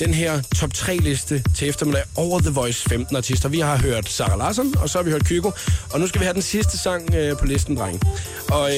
den 0.00 0.14
her 0.14 0.42
top 0.56 0.70
3-liste 0.74 1.44
til 1.56 1.68
eftermiddag 1.68 2.02
over 2.16 2.40
The 2.40 2.50
Voice 2.50 2.88
15 2.88 3.16
artister. 3.16 3.48
Vi 3.48 3.60
har 3.60 3.76
hørt 3.76 4.08
Sarah 4.08 4.38
Larsen, 4.38 4.74
og 4.78 4.90
så 4.90 4.98
har 4.98 5.02
vi 5.02 5.10
hørt 5.10 5.24
Kygo. 5.24 5.50
Og 5.90 6.00
nu 6.00 6.06
skal 6.06 6.20
vi 6.20 6.24
have 6.24 6.34
den 6.34 6.42
sidste 6.42 6.78
sang 6.78 7.02
uh, 7.14 7.38
på 7.38 7.46
listen, 7.46 7.76
dreng. 7.76 8.02
Og 8.48 8.62
uh, 8.62 8.70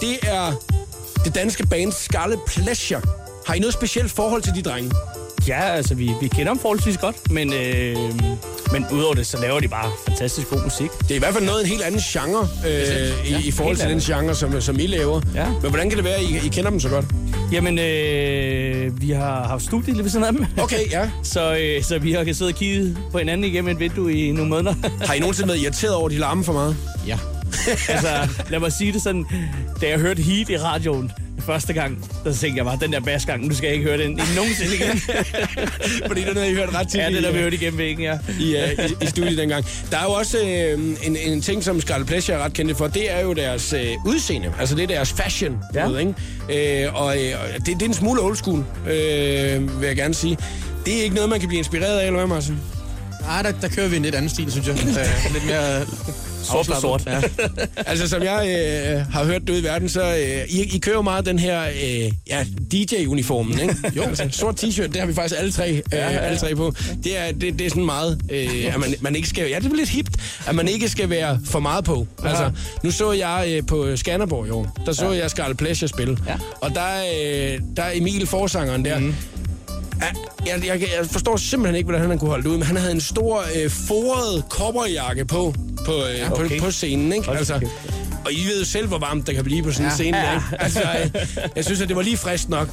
det 0.00 0.18
er 0.22 0.52
det 1.24 1.34
danske 1.34 1.66
band 1.66 1.92
Scarlet 1.92 2.38
Pleasure. 2.46 3.02
Har 3.46 3.54
I 3.54 3.58
noget 3.58 3.74
specielt 3.74 4.10
forhold 4.10 4.42
til 4.42 4.54
de 4.54 4.62
drenge? 4.62 4.90
Ja, 5.48 5.60
altså, 5.60 5.94
vi, 5.94 6.10
vi 6.20 6.28
kender 6.28 6.52
dem 6.52 6.60
forholdsvis 6.60 6.96
godt, 6.96 7.30
men, 7.30 7.52
øh, 7.52 7.96
men 8.72 8.86
udover 8.92 9.14
det, 9.14 9.26
så 9.26 9.40
laver 9.40 9.60
de 9.60 9.68
bare 9.68 9.90
fantastisk 10.08 10.50
god 10.50 10.62
musik. 10.64 10.90
Det 11.00 11.10
er 11.10 11.14
i 11.14 11.18
hvert 11.18 11.34
fald 11.34 11.44
noget 11.44 11.60
en 11.60 11.66
helt 11.66 11.82
anden 11.82 12.00
genre 12.00 12.48
øh, 12.66 13.42
i, 13.44 13.48
i 13.48 13.50
forhold 13.50 13.76
til 13.76 13.88
den 13.88 14.00
genre, 14.00 14.34
som, 14.34 14.60
som 14.60 14.78
I 14.78 14.86
laver. 14.86 15.20
Ja. 15.34 15.50
Men 15.50 15.70
hvordan 15.70 15.88
kan 15.88 15.96
det 15.96 16.04
være, 16.04 16.14
at 16.14 16.22
I, 16.22 16.46
I 16.46 16.48
kender 16.48 16.70
dem 16.70 16.80
så 16.80 16.88
godt? 16.88 17.04
Jamen, 17.52 17.78
øh, 17.78 19.00
vi 19.00 19.10
har 19.10 19.46
haft 19.46 19.62
studie 19.62 19.92
lige 19.92 20.02
ved 20.02 20.10
siden 20.10 20.24
af 20.24 20.32
dem. 20.32 20.46
Okay, 20.62 20.90
ja. 20.90 21.10
Så, 21.22 21.56
øh, 21.56 21.82
så 21.82 21.98
vi 21.98 22.12
har 22.12 22.24
kan 22.24 22.34
sidde 22.34 22.48
og 22.48 22.54
kigge 22.54 22.96
på 23.12 23.18
hinanden 23.18 23.44
igennem 23.44 23.70
et 23.70 23.80
vindue 23.80 24.12
i 24.12 24.32
nogle 24.32 24.50
måneder. 24.50 24.74
Har 25.06 25.14
I 25.14 25.18
nogensinde 25.18 25.48
været 25.48 25.60
irriteret 25.60 25.94
over, 25.94 26.06
at 26.06 26.12
de 26.12 26.18
larmer 26.18 26.44
for 26.44 26.52
meget? 26.52 26.76
Ja. 27.06 27.18
altså, 27.88 28.08
lad 28.50 28.60
mig 28.60 28.72
sige 28.72 28.92
det 28.92 29.02
sådan, 29.02 29.26
da 29.80 29.88
jeg 29.88 29.98
hørte 29.98 30.22
Heat 30.22 30.48
i 30.48 30.58
radioen 30.58 31.12
første 31.48 31.72
gang, 31.72 32.10
der 32.24 32.32
tænkte 32.32 32.56
jeg 32.56 32.64
bare, 32.64 32.78
den 32.80 32.92
der 32.92 33.00
basgang, 33.00 33.46
nu 33.46 33.54
skal 33.54 33.66
jeg 33.66 33.74
ikke 33.74 33.86
høre 33.86 33.98
den 33.98 34.20
nogensinde 34.36 34.74
igen. 34.74 35.00
Fordi 36.08 36.20
den 36.20 36.36
havde 36.36 36.50
I 36.50 36.54
hørt 36.54 36.74
ret 36.74 36.88
tit 36.88 37.00
ja, 37.00 37.10
det 37.10 37.22
der 37.22 37.30
vi 37.30 37.36
øh, 37.36 37.42
hørte 37.42 37.56
igennem 37.56 37.78
væggen, 37.78 38.04
ja. 38.04 38.18
i, 38.40 38.54
uh, 38.54 38.84
i, 38.84 39.04
i 39.04 39.06
studiet 39.06 39.38
dengang. 39.38 39.64
Der 39.90 39.98
er 39.98 40.04
jo 40.04 40.10
også 40.10 40.38
øh, 40.38 41.06
en, 41.06 41.16
en 41.16 41.40
ting, 41.40 41.64
som 41.64 41.80
Scarlet 41.80 42.06
Pleasure 42.06 42.36
er 42.36 42.44
ret 42.44 42.52
kendte 42.52 42.74
for. 42.74 42.86
Det 42.86 43.12
er 43.12 43.20
jo 43.20 43.32
deres 43.32 43.72
øh, 43.72 43.86
udseende. 44.06 44.52
Altså 44.60 44.74
det 44.74 44.82
er 44.82 44.86
deres 44.86 45.12
fashion. 45.12 45.58
Ja. 45.74 45.86
Ved, 45.86 45.98
ikke? 45.98 46.84
Øh, 46.84 46.94
og 46.94 47.16
øh, 47.16 47.32
det, 47.56 47.66
det 47.66 47.82
er 47.82 47.86
en 47.86 47.94
smule 47.94 48.20
old 48.20 48.36
school, 48.36 48.64
øh, 48.90 49.80
vil 49.80 49.86
jeg 49.86 49.96
gerne 49.96 50.14
sige. 50.14 50.38
Det 50.86 50.98
er 50.98 51.02
ikke 51.02 51.14
noget, 51.14 51.30
man 51.30 51.40
kan 51.40 51.48
blive 51.48 51.58
inspireret 51.58 51.98
af, 51.98 52.06
eller 52.06 52.18
hvad, 52.18 52.28
Martin? 52.28 52.77
Ah, 53.28 53.44
der, 53.44 53.52
der 53.60 53.68
kører 53.68 53.88
vi 53.88 53.96
en 53.96 54.02
lidt 54.02 54.14
anden 54.14 54.28
stil, 54.28 54.50
synes 54.50 54.66
jeg. 54.66 54.76
Øh, 54.88 55.32
lidt 55.32 55.46
mere 55.46 55.86
Sort 56.42 56.66
på 56.66 56.80
sort. 56.80 57.06
Ja. 57.06 57.20
Altså, 57.86 58.08
som 58.08 58.22
jeg 58.22 58.46
øh, 58.48 59.12
har 59.12 59.24
hørt 59.24 59.40
det 59.40 59.50
ude 59.50 59.58
i 59.58 59.64
verden, 59.64 59.88
så 59.88 60.02
øh, 60.02 60.44
I, 60.48 60.76
I 60.76 60.78
kører 60.78 61.02
meget 61.02 61.26
den 61.26 61.38
her 61.38 61.62
øh, 61.62 62.12
ja, 62.28 62.44
DJ-uniformen, 62.72 63.58
ikke? 63.58 63.74
Jo. 63.96 64.02
Altså, 64.02 64.28
sort 64.30 64.64
t-shirt, 64.64 64.86
det 64.86 64.96
har 64.96 65.06
vi 65.06 65.14
faktisk 65.14 65.40
alle 65.40 65.52
tre, 65.52 65.70
øh, 65.70 65.82
ja, 65.92 65.98
ja, 65.98 66.12
ja. 66.12 66.18
alle 66.18 66.38
tre 66.38 66.54
på. 66.54 66.72
Det 67.04 67.18
er, 67.18 67.32
det, 67.32 67.58
det 67.58 67.66
er 67.66 67.68
sådan 67.68 67.84
meget, 67.84 68.20
øh, 68.30 68.74
at 68.74 68.80
man, 68.80 68.94
man 69.00 69.16
ikke 69.16 69.28
skal... 69.28 69.48
Ja, 69.50 69.58
det 69.58 69.72
er 69.72 69.76
lidt 69.76 69.88
hipt, 69.88 70.16
at 70.46 70.54
man 70.54 70.68
ikke 70.68 70.88
skal 70.88 71.10
være 71.10 71.40
for 71.44 71.60
meget 71.60 71.84
på. 71.84 72.06
Altså, 72.24 72.50
nu 72.84 72.90
så 72.90 73.12
jeg 73.12 73.44
øh, 73.48 73.66
på 73.66 73.96
Skanderborg 73.96 74.46
i 74.46 74.50
år, 74.50 74.82
der 74.86 74.92
så 74.92 75.10
ja. 75.12 75.18
jeg 75.18 75.30
Scarlet 75.30 75.56
Pleasure 75.56 75.88
spille. 75.88 76.18
Ja. 76.26 76.34
Og 76.60 76.70
der, 76.74 76.96
øh, 76.96 77.60
der 77.76 77.82
er 77.82 77.90
Emil 77.94 78.26
Forsangeren 78.26 78.84
der, 78.84 78.98
mm. 78.98 79.14
Jeg, 80.46 80.66
jeg, 80.66 80.80
jeg 80.80 81.06
forstår 81.10 81.36
simpelthen 81.36 81.76
ikke, 81.76 81.86
hvordan 81.90 82.08
han 82.10 82.18
kunne 82.18 82.30
holde 82.30 82.42
det 82.44 82.50
ud, 82.50 82.56
men 82.56 82.66
han 82.66 82.76
havde 82.76 82.92
en 82.92 83.00
stor 83.00 83.42
øh, 83.56 83.70
foret 83.70 84.44
kopperjakke 84.48 85.24
på 85.24 85.54
på, 85.86 85.92
øh, 85.92 86.18
ja, 86.18 86.32
okay. 86.32 86.58
på, 86.58 86.64
på 86.64 86.70
scenen, 86.70 87.12
ikke? 87.12 87.30
Altså, 87.30 87.54
og 88.24 88.32
I 88.32 88.44
ved 88.46 88.58
jo 88.58 88.64
selv, 88.64 88.86
hvor 88.88 88.98
varmt 88.98 89.26
der 89.26 89.32
kan 89.32 89.44
blive 89.44 89.62
på 89.62 89.70
sådan 89.72 89.84
en 89.86 89.90
Ja. 89.90 89.94
scene, 89.94 90.16
Ja. 90.18 90.34
ikke? 90.34 90.46
Altså, 90.62 90.80
øh, 91.04 91.46
jeg 91.56 91.64
synes, 91.64 91.80
at 91.80 91.88
det 91.88 91.96
var 91.96 92.02
lige 92.02 92.16
frisk 92.16 92.48
nok, 92.48 92.68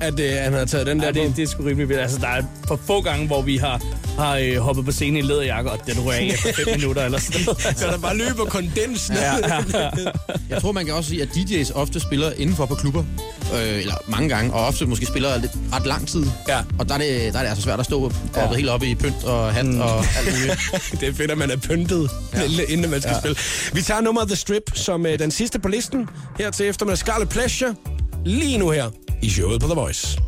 at 0.00 0.20
øh, 0.20 0.32
han 0.32 0.52
havde 0.52 0.66
taget 0.66 0.86
den 0.86 0.98
der 1.00 1.06
Ja, 1.06 1.12
på. 1.12 1.18
det, 1.18 1.36
det 1.36 1.42
er 1.42 1.46
sgu 1.46 1.62
rimelig 1.64 1.88
vildt. 1.88 2.00
Altså, 2.02 2.18
der 2.18 2.28
er 2.28 2.42
for 2.68 2.80
få 2.86 3.00
gange, 3.00 3.26
hvor 3.26 3.42
vi 3.42 3.56
har, 3.56 3.82
har 4.18 4.36
øh, 4.36 4.56
hoppet 4.56 4.84
på 4.84 4.92
scenen 4.92 5.16
i 5.16 5.18
en 5.18 5.24
læderjakke, 5.26 5.70
og 5.70 5.78
den 5.86 6.04
rører 6.04 6.16
af 6.16 6.24
efter 6.24 6.52
fem 6.64 6.74
minutter 6.74 7.04
eller 7.04 7.18
sådan 7.18 7.40
noget. 7.46 7.60
Så 7.78 7.86
der 7.86 7.98
bare 7.98 8.16
løber 8.16 8.44
kondens 8.44 9.10
ned. 9.10 9.18
Ja, 9.18 9.34
ja. 9.82 9.90
Jeg 10.50 10.60
tror, 10.60 10.72
man 10.72 10.84
kan 10.86 10.94
også 10.94 11.10
sige, 11.10 11.22
at 11.22 11.28
DJ's 11.28 11.72
ofte 11.74 12.00
spiller 12.00 12.32
indenfor 12.38 12.66
på 12.66 12.74
klubber. 12.74 13.04
Øh, 13.54 13.80
eller 13.80 13.94
mange 14.06 14.28
gange, 14.28 14.52
og 14.52 14.66
ofte 14.66 14.86
måske 14.86 15.06
spiller 15.06 15.40
lidt, 15.40 15.52
ret 15.72 15.86
lang 15.86 16.08
tid. 16.08 16.26
Ja. 16.48 16.58
Og 16.78 16.88
der 16.88 16.94
er, 16.94 16.98
det, 16.98 17.32
der 17.32 17.38
er 17.38 17.42
det 17.42 17.50
altså 17.50 17.62
svært 17.62 17.80
at 17.80 17.84
stå 17.84 18.12
ja. 18.36 18.54
helt 18.54 18.68
oppe 18.68 18.86
i 18.86 18.94
pynt 18.94 19.24
og 19.24 19.54
hat 19.54 19.66
mm. 19.66 19.80
og 19.80 19.98
alt 19.98 20.38
muligt. 20.38 20.58
det 21.00 21.08
er 21.08 21.14
fedt, 21.14 21.30
at 21.30 21.38
man 21.38 21.50
er 21.50 21.56
pyntet, 21.56 22.10
ja. 22.34 22.62
inden 22.72 22.90
man 22.90 23.00
skal 23.00 23.12
ja. 23.12 23.18
spille. 23.18 23.36
Vi 23.72 23.82
tager 23.82 24.00
nummeret 24.00 24.28
The 24.28 24.36
Strip 24.36 24.62
som 24.74 25.06
øh, 25.06 25.18
den 25.18 25.30
sidste 25.30 25.58
på 25.58 25.68
listen. 25.68 26.08
Her 26.38 26.50
til 26.50 26.66
eftermiddag 26.66 26.98
Scarlet 26.98 27.28
Pleasure. 27.28 27.74
Lige 28.24 28.58
nu 28.58 28.70
her 28.70 28.90
i 29.22 29.30
showet 29.30 29.60
på 29.60 29.66
The 29.66 29.74
Voice. 29.74 30.18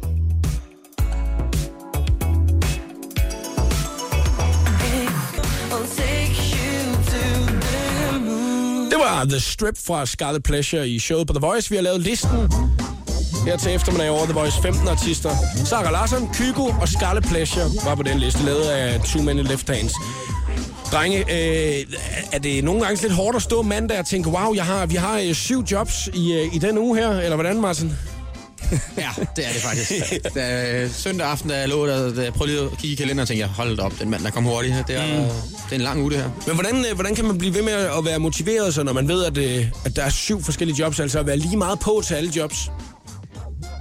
Det 8.90 8.98
var 8.98 9.24
The 9.24 9.40
Strip 9.40 9.78
fra 9.86 10.06
Scarlet 10.06 10.42
Pleasure 10.42 10.88
i 10.88 10.98
showet 10.98 11.26
på 11.26 11.32
The 11.32 11.40
Voice. 11.40 11.70
Vi 11.70 11.76
har 11.76 11.82
lavet 11.82 12.00
listen 12.00 12.30
her 13.46 13.56
til 13.56 13.74
eftermiddag 13.74 14.10
over 14.10 14.24
The 14.24 14.32
Voice 14.32 14.62
15 14.62 14.88
artister. 14.88 15.30
Sarah 15.64 15.92
Larsson, 15.92 16.28
Kygo 16.34 16.64
og 16.80 16.88
Scarlet 16.88 17.24
Pleasure 17.24 17.64
var 17.84 17.94
på 17.94 18.02
den 18.02 18.18
liste, 18.18 18.44
lavet 18.44 18.62
af 18.62 19.00
Two 19.00 19.22
Men 19.22 19.38
Left 19.38 19.70
Hands. 19.70 19.92
Drenge, 20.92 21.18
øh, 21.18 21.86
er 22.32 22.38
det 22.38 22.64
nogle 22.64 22.82
gange 22.82 23.02
lidt 23.02 23.12
hårdt 23.12 23.36
at 23.36 23.42
stå 23.42 23.62
mandag 23.62 23.98
og 23.98 24.06
tænke, 24.06 24.28
wow, 24.28 24.54
jeg 24.54 24.64
har, 24.64 24.86
vi 24.86 24.94
har 24.94 25.18
øh, 25.18 25.34
syv 25.34 25.64
jobs 25.72 26.08
i, 26.14 26.32
øh, 26.32 26.54
i 26.54 26.58
den 26.58 26.78
uge 26.78 26.98
her, 26.98 27.10
eller 27.10 27.36
hvordan, 27.36 27.60
Martin? 27.60 27.92
Ja, 28.96 29.10
det 29.36 29.46
er 29.46 29.52
det 29.52 29.62
faktisk. 29.62 29.92
da, 30.34 30.88
søndag 30.88 31.26
aften, 31.26 31.50
da 31.50 31.58
jeg 31.58 31.68
lå 31.68 31.86
der, 31.86 32.14
da 32.14 32.22
jeg 32.22 32.32
prøvede 32.32 32.54
lige 32.54 32.64
at 32.64 32.78
kigge 32.78 32.92
i 32.92 32.96
kalenderen, 32.96 33.26
tænkte 33.26 33.40
jeg, 33.40 33.48
hold 33.48 33.78
op, 33.78 33.92
den 34.00 34.10
mand, 34.10 34.22
der 34.22 34.30
kom 34.30 34.44
hurtigt. 34.44 34.74
Det 34.88 34.96
er, 34.96 35.20
mm. 35.20 35.24
det 35.24 35.70
er 35.70 35.74
en 35.74 35.80
lang 35.80 36.02
uge, 36.02 36.10
det 36.10 36.18
her. 36.18 36.30
Men 36.46 36.54
hvordan, 36.54 36.84
øh, 36.90 36.94
hvordan 36.94 37.14
kan 37.14 37.24
man 37.24 37.38
blive 37.38 37.54
ved 37.54 37.62
med 37.62 37.72
at 37.72 38.04
være 38.04 38.18
motiveret, 38.18 38.74
så 38.74 38.82
når 38.82 38.92
man 38.92 39.08
ved, 39.08 39.24
at, 39.24 39.38
øh, 39.38 39.66
at 39.84 39.96
der 39.96 40.02
er 40.02 40.10
syv 40.10 40.42
forskellige 40.42 40.78
jobs, 40.78 41.00
altså 41.00 41.18
at 41.18 41.26
være 41.26 41.36
lige 41.36 41.56
meget 41.56 41.78
på 41.78 42.02
til 42.06 42.14
alle 42.14 42.32
jobs? 42.36 42.70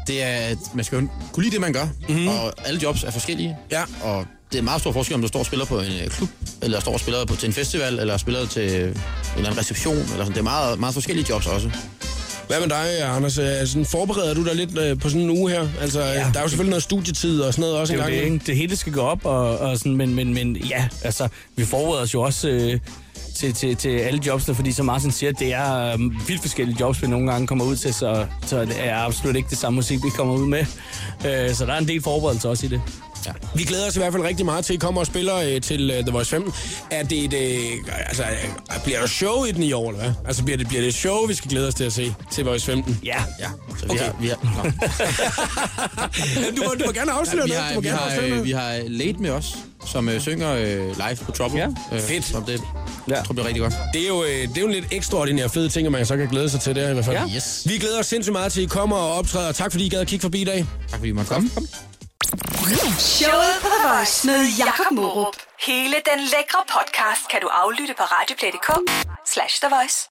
Det 0.07 0.23
er, 0.23 0.27
at 0.27 0.57
man 0.73 0.85
skal 0.85 1.09
kunne 1.33 1.43
lide 1.43 1.53
det, 1.53 1.61
man 1.61 1.73
gør. 1.73 1.87
Mm-hmm. 2.09 2.27
Og 2.27 2.67
alle 2.67 2.79
jobs 2.83 3.03
er 3.03 3.11
forskellige. 3.11 3.57
Ja. 3.71 3.83
Og 4.03 4.25
det 4.51 4.57
er 4.57 4.61
meget 4.61 4.81
stor 4.81 4.91
forskel, 4.91 5.15
om 5.15 5.21
du 5.21 5.27
står 5.27 5.39
og 5.39 5.45
spiller 5.45 5.65
på 5.65 5.79
en 5.79 5.91
øh, 6.03 6.09
klub, 6.09 6.29
eller 6.61 6.79
står 6.79 6.93
og 6.93 6.99
spiller 6.99 7.25
på, 7.25 7.35
til 7.35 7.47
en 7.47 7.53
festival, 7.53 7.99
eller 7.99 8.17
spiller 8.17 8.45
til 8.45 8.63
en 8.63 8.69
eller 8.77 8.93
anden 9.37 9.57
reception. 9.57 9.95
Eller 9.97 10.11
sådan. 10.11 10.31
Det 10.31 10.37
er 10.37 10.43
meget, 10.43 10.79
meget 10.79 10.93
forskellige 10.93 11.25
jobs 11.29 11.47
også. 11.47 11.71
Hvad 12.47 12.59
med 12.59 12.67
dig, 12.69 13.15
Anders? 13.15 13.33
Sådan, 13.69 13.85
forbereder 13.85 14.33
du 14.33 14.45
dig 14.45 14.55
lidt 14.55 14.77
øh, 14.77 14.99
på 14.99 15.09
sådan 15.09 15.21
en 15.21 15.29
uge 15.29 15.51
her? 15.51 15.67
Altså, 15.81 16.01
ja. 16.01 16.13
der 16.13 16.39
er 16.39 16.43
jo 16.43 16.47
selvfølgelig 16.47 16.69
noget 16.69 16.83
studietid 16.83 17.41
og 17.41 17.53
sådan 17.53 17.61
noget 17.61 17.77
også 17.77 17.93
Det 17.93 17.99
en 17.99 18.05
gang. 18.05 18.15
det, 18.15 18.23
ikke? 18.23 18.41
Det 18.45 18.55
hele 18.55 18.75
skal 18.75 18.93
gå 18.93 19.01
op, 19.01 19.25
og, 19.25 19.57
og 19.59 19.77
sådan, 19.77 19.95
men, 19.95 20.15
men, 20.15 20.33
men 20.33 20.55
ja, 20.55 20.87
altså, 21.03 21.27
vi 21.55 21.65
forbereder 21.65 22.03
os 22.03 22.13
jo 22.13 22.21
også 22.21 22.49
øh, 22.49 22.79
til, 23.35 23.53
til, 23.53 23.75
til 23.75 23.89
alle 23.89 24.19
jobsene, 24.27 24.55
fordi 24.55 24.71
som 24.71 24.85
Martin 24.85 25.11
siger, 25.11 25.31
det 25.31 25.53
er 25.53 25.93
øh, 25.93 25.99
vildt 25.99 26.41
forskellige 26.41 26.77
jobs, 26.79 27.01
vi 27.01 27.07
nogle 27.07 27.31
gange 27.31 27.47
kommer 27.47 27.65
ud 27.65 27.75
til, 27.75 27.93
så, 27.93 28.25
så 28.45 28.65
det 28.65 28.75
er 28.79 28.97
absolut 28.97 29.35
ikke 29.35 29.49
det 29.49 29.57
samme 29.57 29.75
musik, 29.75 30.03
vi 30.03 30.09
kommer 30.09 30.33
ud 30.33 30.47
med. 30.47 30.65
Øh, 31.25 31.53
så 31.53 31.65
der 31.65 31.73
er 31.73 31.77
en 31.77 31.87
del 31.87 32.01
forberedelse 32.01 32.49
også 32.49 32.65
i 32.65 32.69
det. 32.69 32.81
Ja. 33.27 33.31
Vi 33.55 33.63
glæder 33.63 33.87
os 33.87 33.95
i 33.95 33.99
hvert 33.99 34.13
fald 34.13 34.23
rigtig 34.23 34.45
meget 34.45 34.65
til, 34.65 34.73
at 34.73 34.75
I 34.75 34.79
kommer 34.79 35.01
og 35.01 35.07
spiller 35.07 35.35
øh, 35.35 35.61
til 35.61 35.91
øh, 35.91 36.01
The 36.03 36.11
Voice 36.11 36.29
15. 36.29 36.53
Er 36.91 37.03
det 37.03 37.23
et, 37.23 37.33
øh, 37.33 37.59
altså, 38.07 38.23
øh, 38.23 38.83
bliver 38.83 38.99
der 38.99 39.07
show 39.07 39.43
i 39.43 39.51
den 39.51 39.63
i 39.63 39.73
år, 39.73 39.89
eller 39.89 40.01
hvad? 40.03 40.13
Altså, 40.27 40.43
bliver 40.43 40.57
det, 40.57 40.67
bliver 40.67 40.81
det 40.81 40.87
et 40.87 40.95
show, 40.95 41.25
vi 41.27 41.33
skal 41.33 41.49
glæde 41.51 41.67
os 41.67 41.73
til 41.75 41.83
at 41.83 41.93
se 41.93 42.15
til 42.31 42.45
Voice 42.45 42.65
15? 42.65 42.99
Ja, 43.03 43.23
Ja, 43.39 43.47
så 43.79 43.85
vi 43.85 43.91
Okay. 43.91 44.03
har... 44.03 44.15
Vi 44.21 44.27
har, 44.27 44.35
du, 46.57 46.63
må, 46.63 46.73
du 46.79 46.85
må 46.85 46.91
gerne 46.91 47.11
afsløre 47.11 47.43
vi 47.45 47.49
noget. 47.49 47.63
har, 47.63 47.69
Du 47.69 47.75
må 47.75 47.81
vi 47.81 47.87
gerne 47.87 47.99
har, 47.99 48.05
afsløre 48.05 48.23
øh, 48.25 48.29
noget. 48.29 48.45
vi 48.45 48.51
har 48.51 48.79
Late 48.87 49.17
med 49.19 49.29
os, 49.29 49.55
som 49.85 50.09
øh, 50.09 50.21
synger 50.21 50.53
øh, 50.53 50.79
live 50.87 51.15
på 51.25 51.31
Trouble. 51.31 51.59
Ja. 51.59 51.67
Øh, 51.93 51.99
Fedt. 52.01 52.25
Så 52.25 52.41
det 52.47 52.61
Ja. 53.09 53.15
jeg 53.15 53.23
tror, 53.25 53.33
det 53.33 53.35
bliver 53.35 53.47
rigtig 53.47 53.61
godt. 53.61 53.73
Det 53.93 54.03
er, 54.03 54.07
jo, 54.07 54.23
øh, 54.23 54.29
det 54.47 54.57
er 54.57 54.61
jo 54.61 54.67
en 54.67 54.73
lidt 54.73 54.85
ekstraordinær 54.91 55.47
fed 55.47 55.69
ting, 55.69 55.85
at 55.85 55.91
man 55.91 56.05
så 56.05 56.17
kan 56.17 56.27
glæde 56.27 56.49
sig 56.49 56.61
til 56.61 56.75
det 56.75 56.89
i 56.89 56.93
hvert 56.93 57.05
fald. 57.05 57.17
Ja. 57.17 57.35
Yes. 57.35 57.61
Vi 57.65 57.77
glæder 57.77 57.99
os 57.99 58.05
sindssygt 58.05 58.33
meget 58.33 58.51
til, 58.53 58.59
at 58.61 58.65
I 58.65 58.67
kommer 58.67 58.95
og 58.95 59.13
optræder. 59.13 59.51
Tak 59.51 59.71
fordi 59.71 59.85
I 59.85 59.89
gad 59.89 59.99
at 59.99 60.07
kigge 60.07 60.21
forbi 60.21 60.41
i 60.41 60.45
dag. 60.45 60.65
Tak 60.89 60.99
fordi 60.99 61.09
I 61.09 61.11
måtte 61.11 61.29
komme. 61.29 61.49
Showet 62.67 63.55
på 63.61 63.67
The 63.67 63.87
Voice 63.87 64.27
med 64.27 64.41
Jakob 64.59 64.91
Morup. 64.91 65.35
Hele 65.67 65.97
den 66.09 66.19
lækre 66.33 66.61
podcast 66.75 67.23
kan 67.31 67.39
du 67.41 67.47
aflytte 67.47 67.93
på 67.97 68.03
radioplay.dk 68.03 68.69
slash 69.25 69.61
The 69.61 69.69
Voice. 69.75 69.97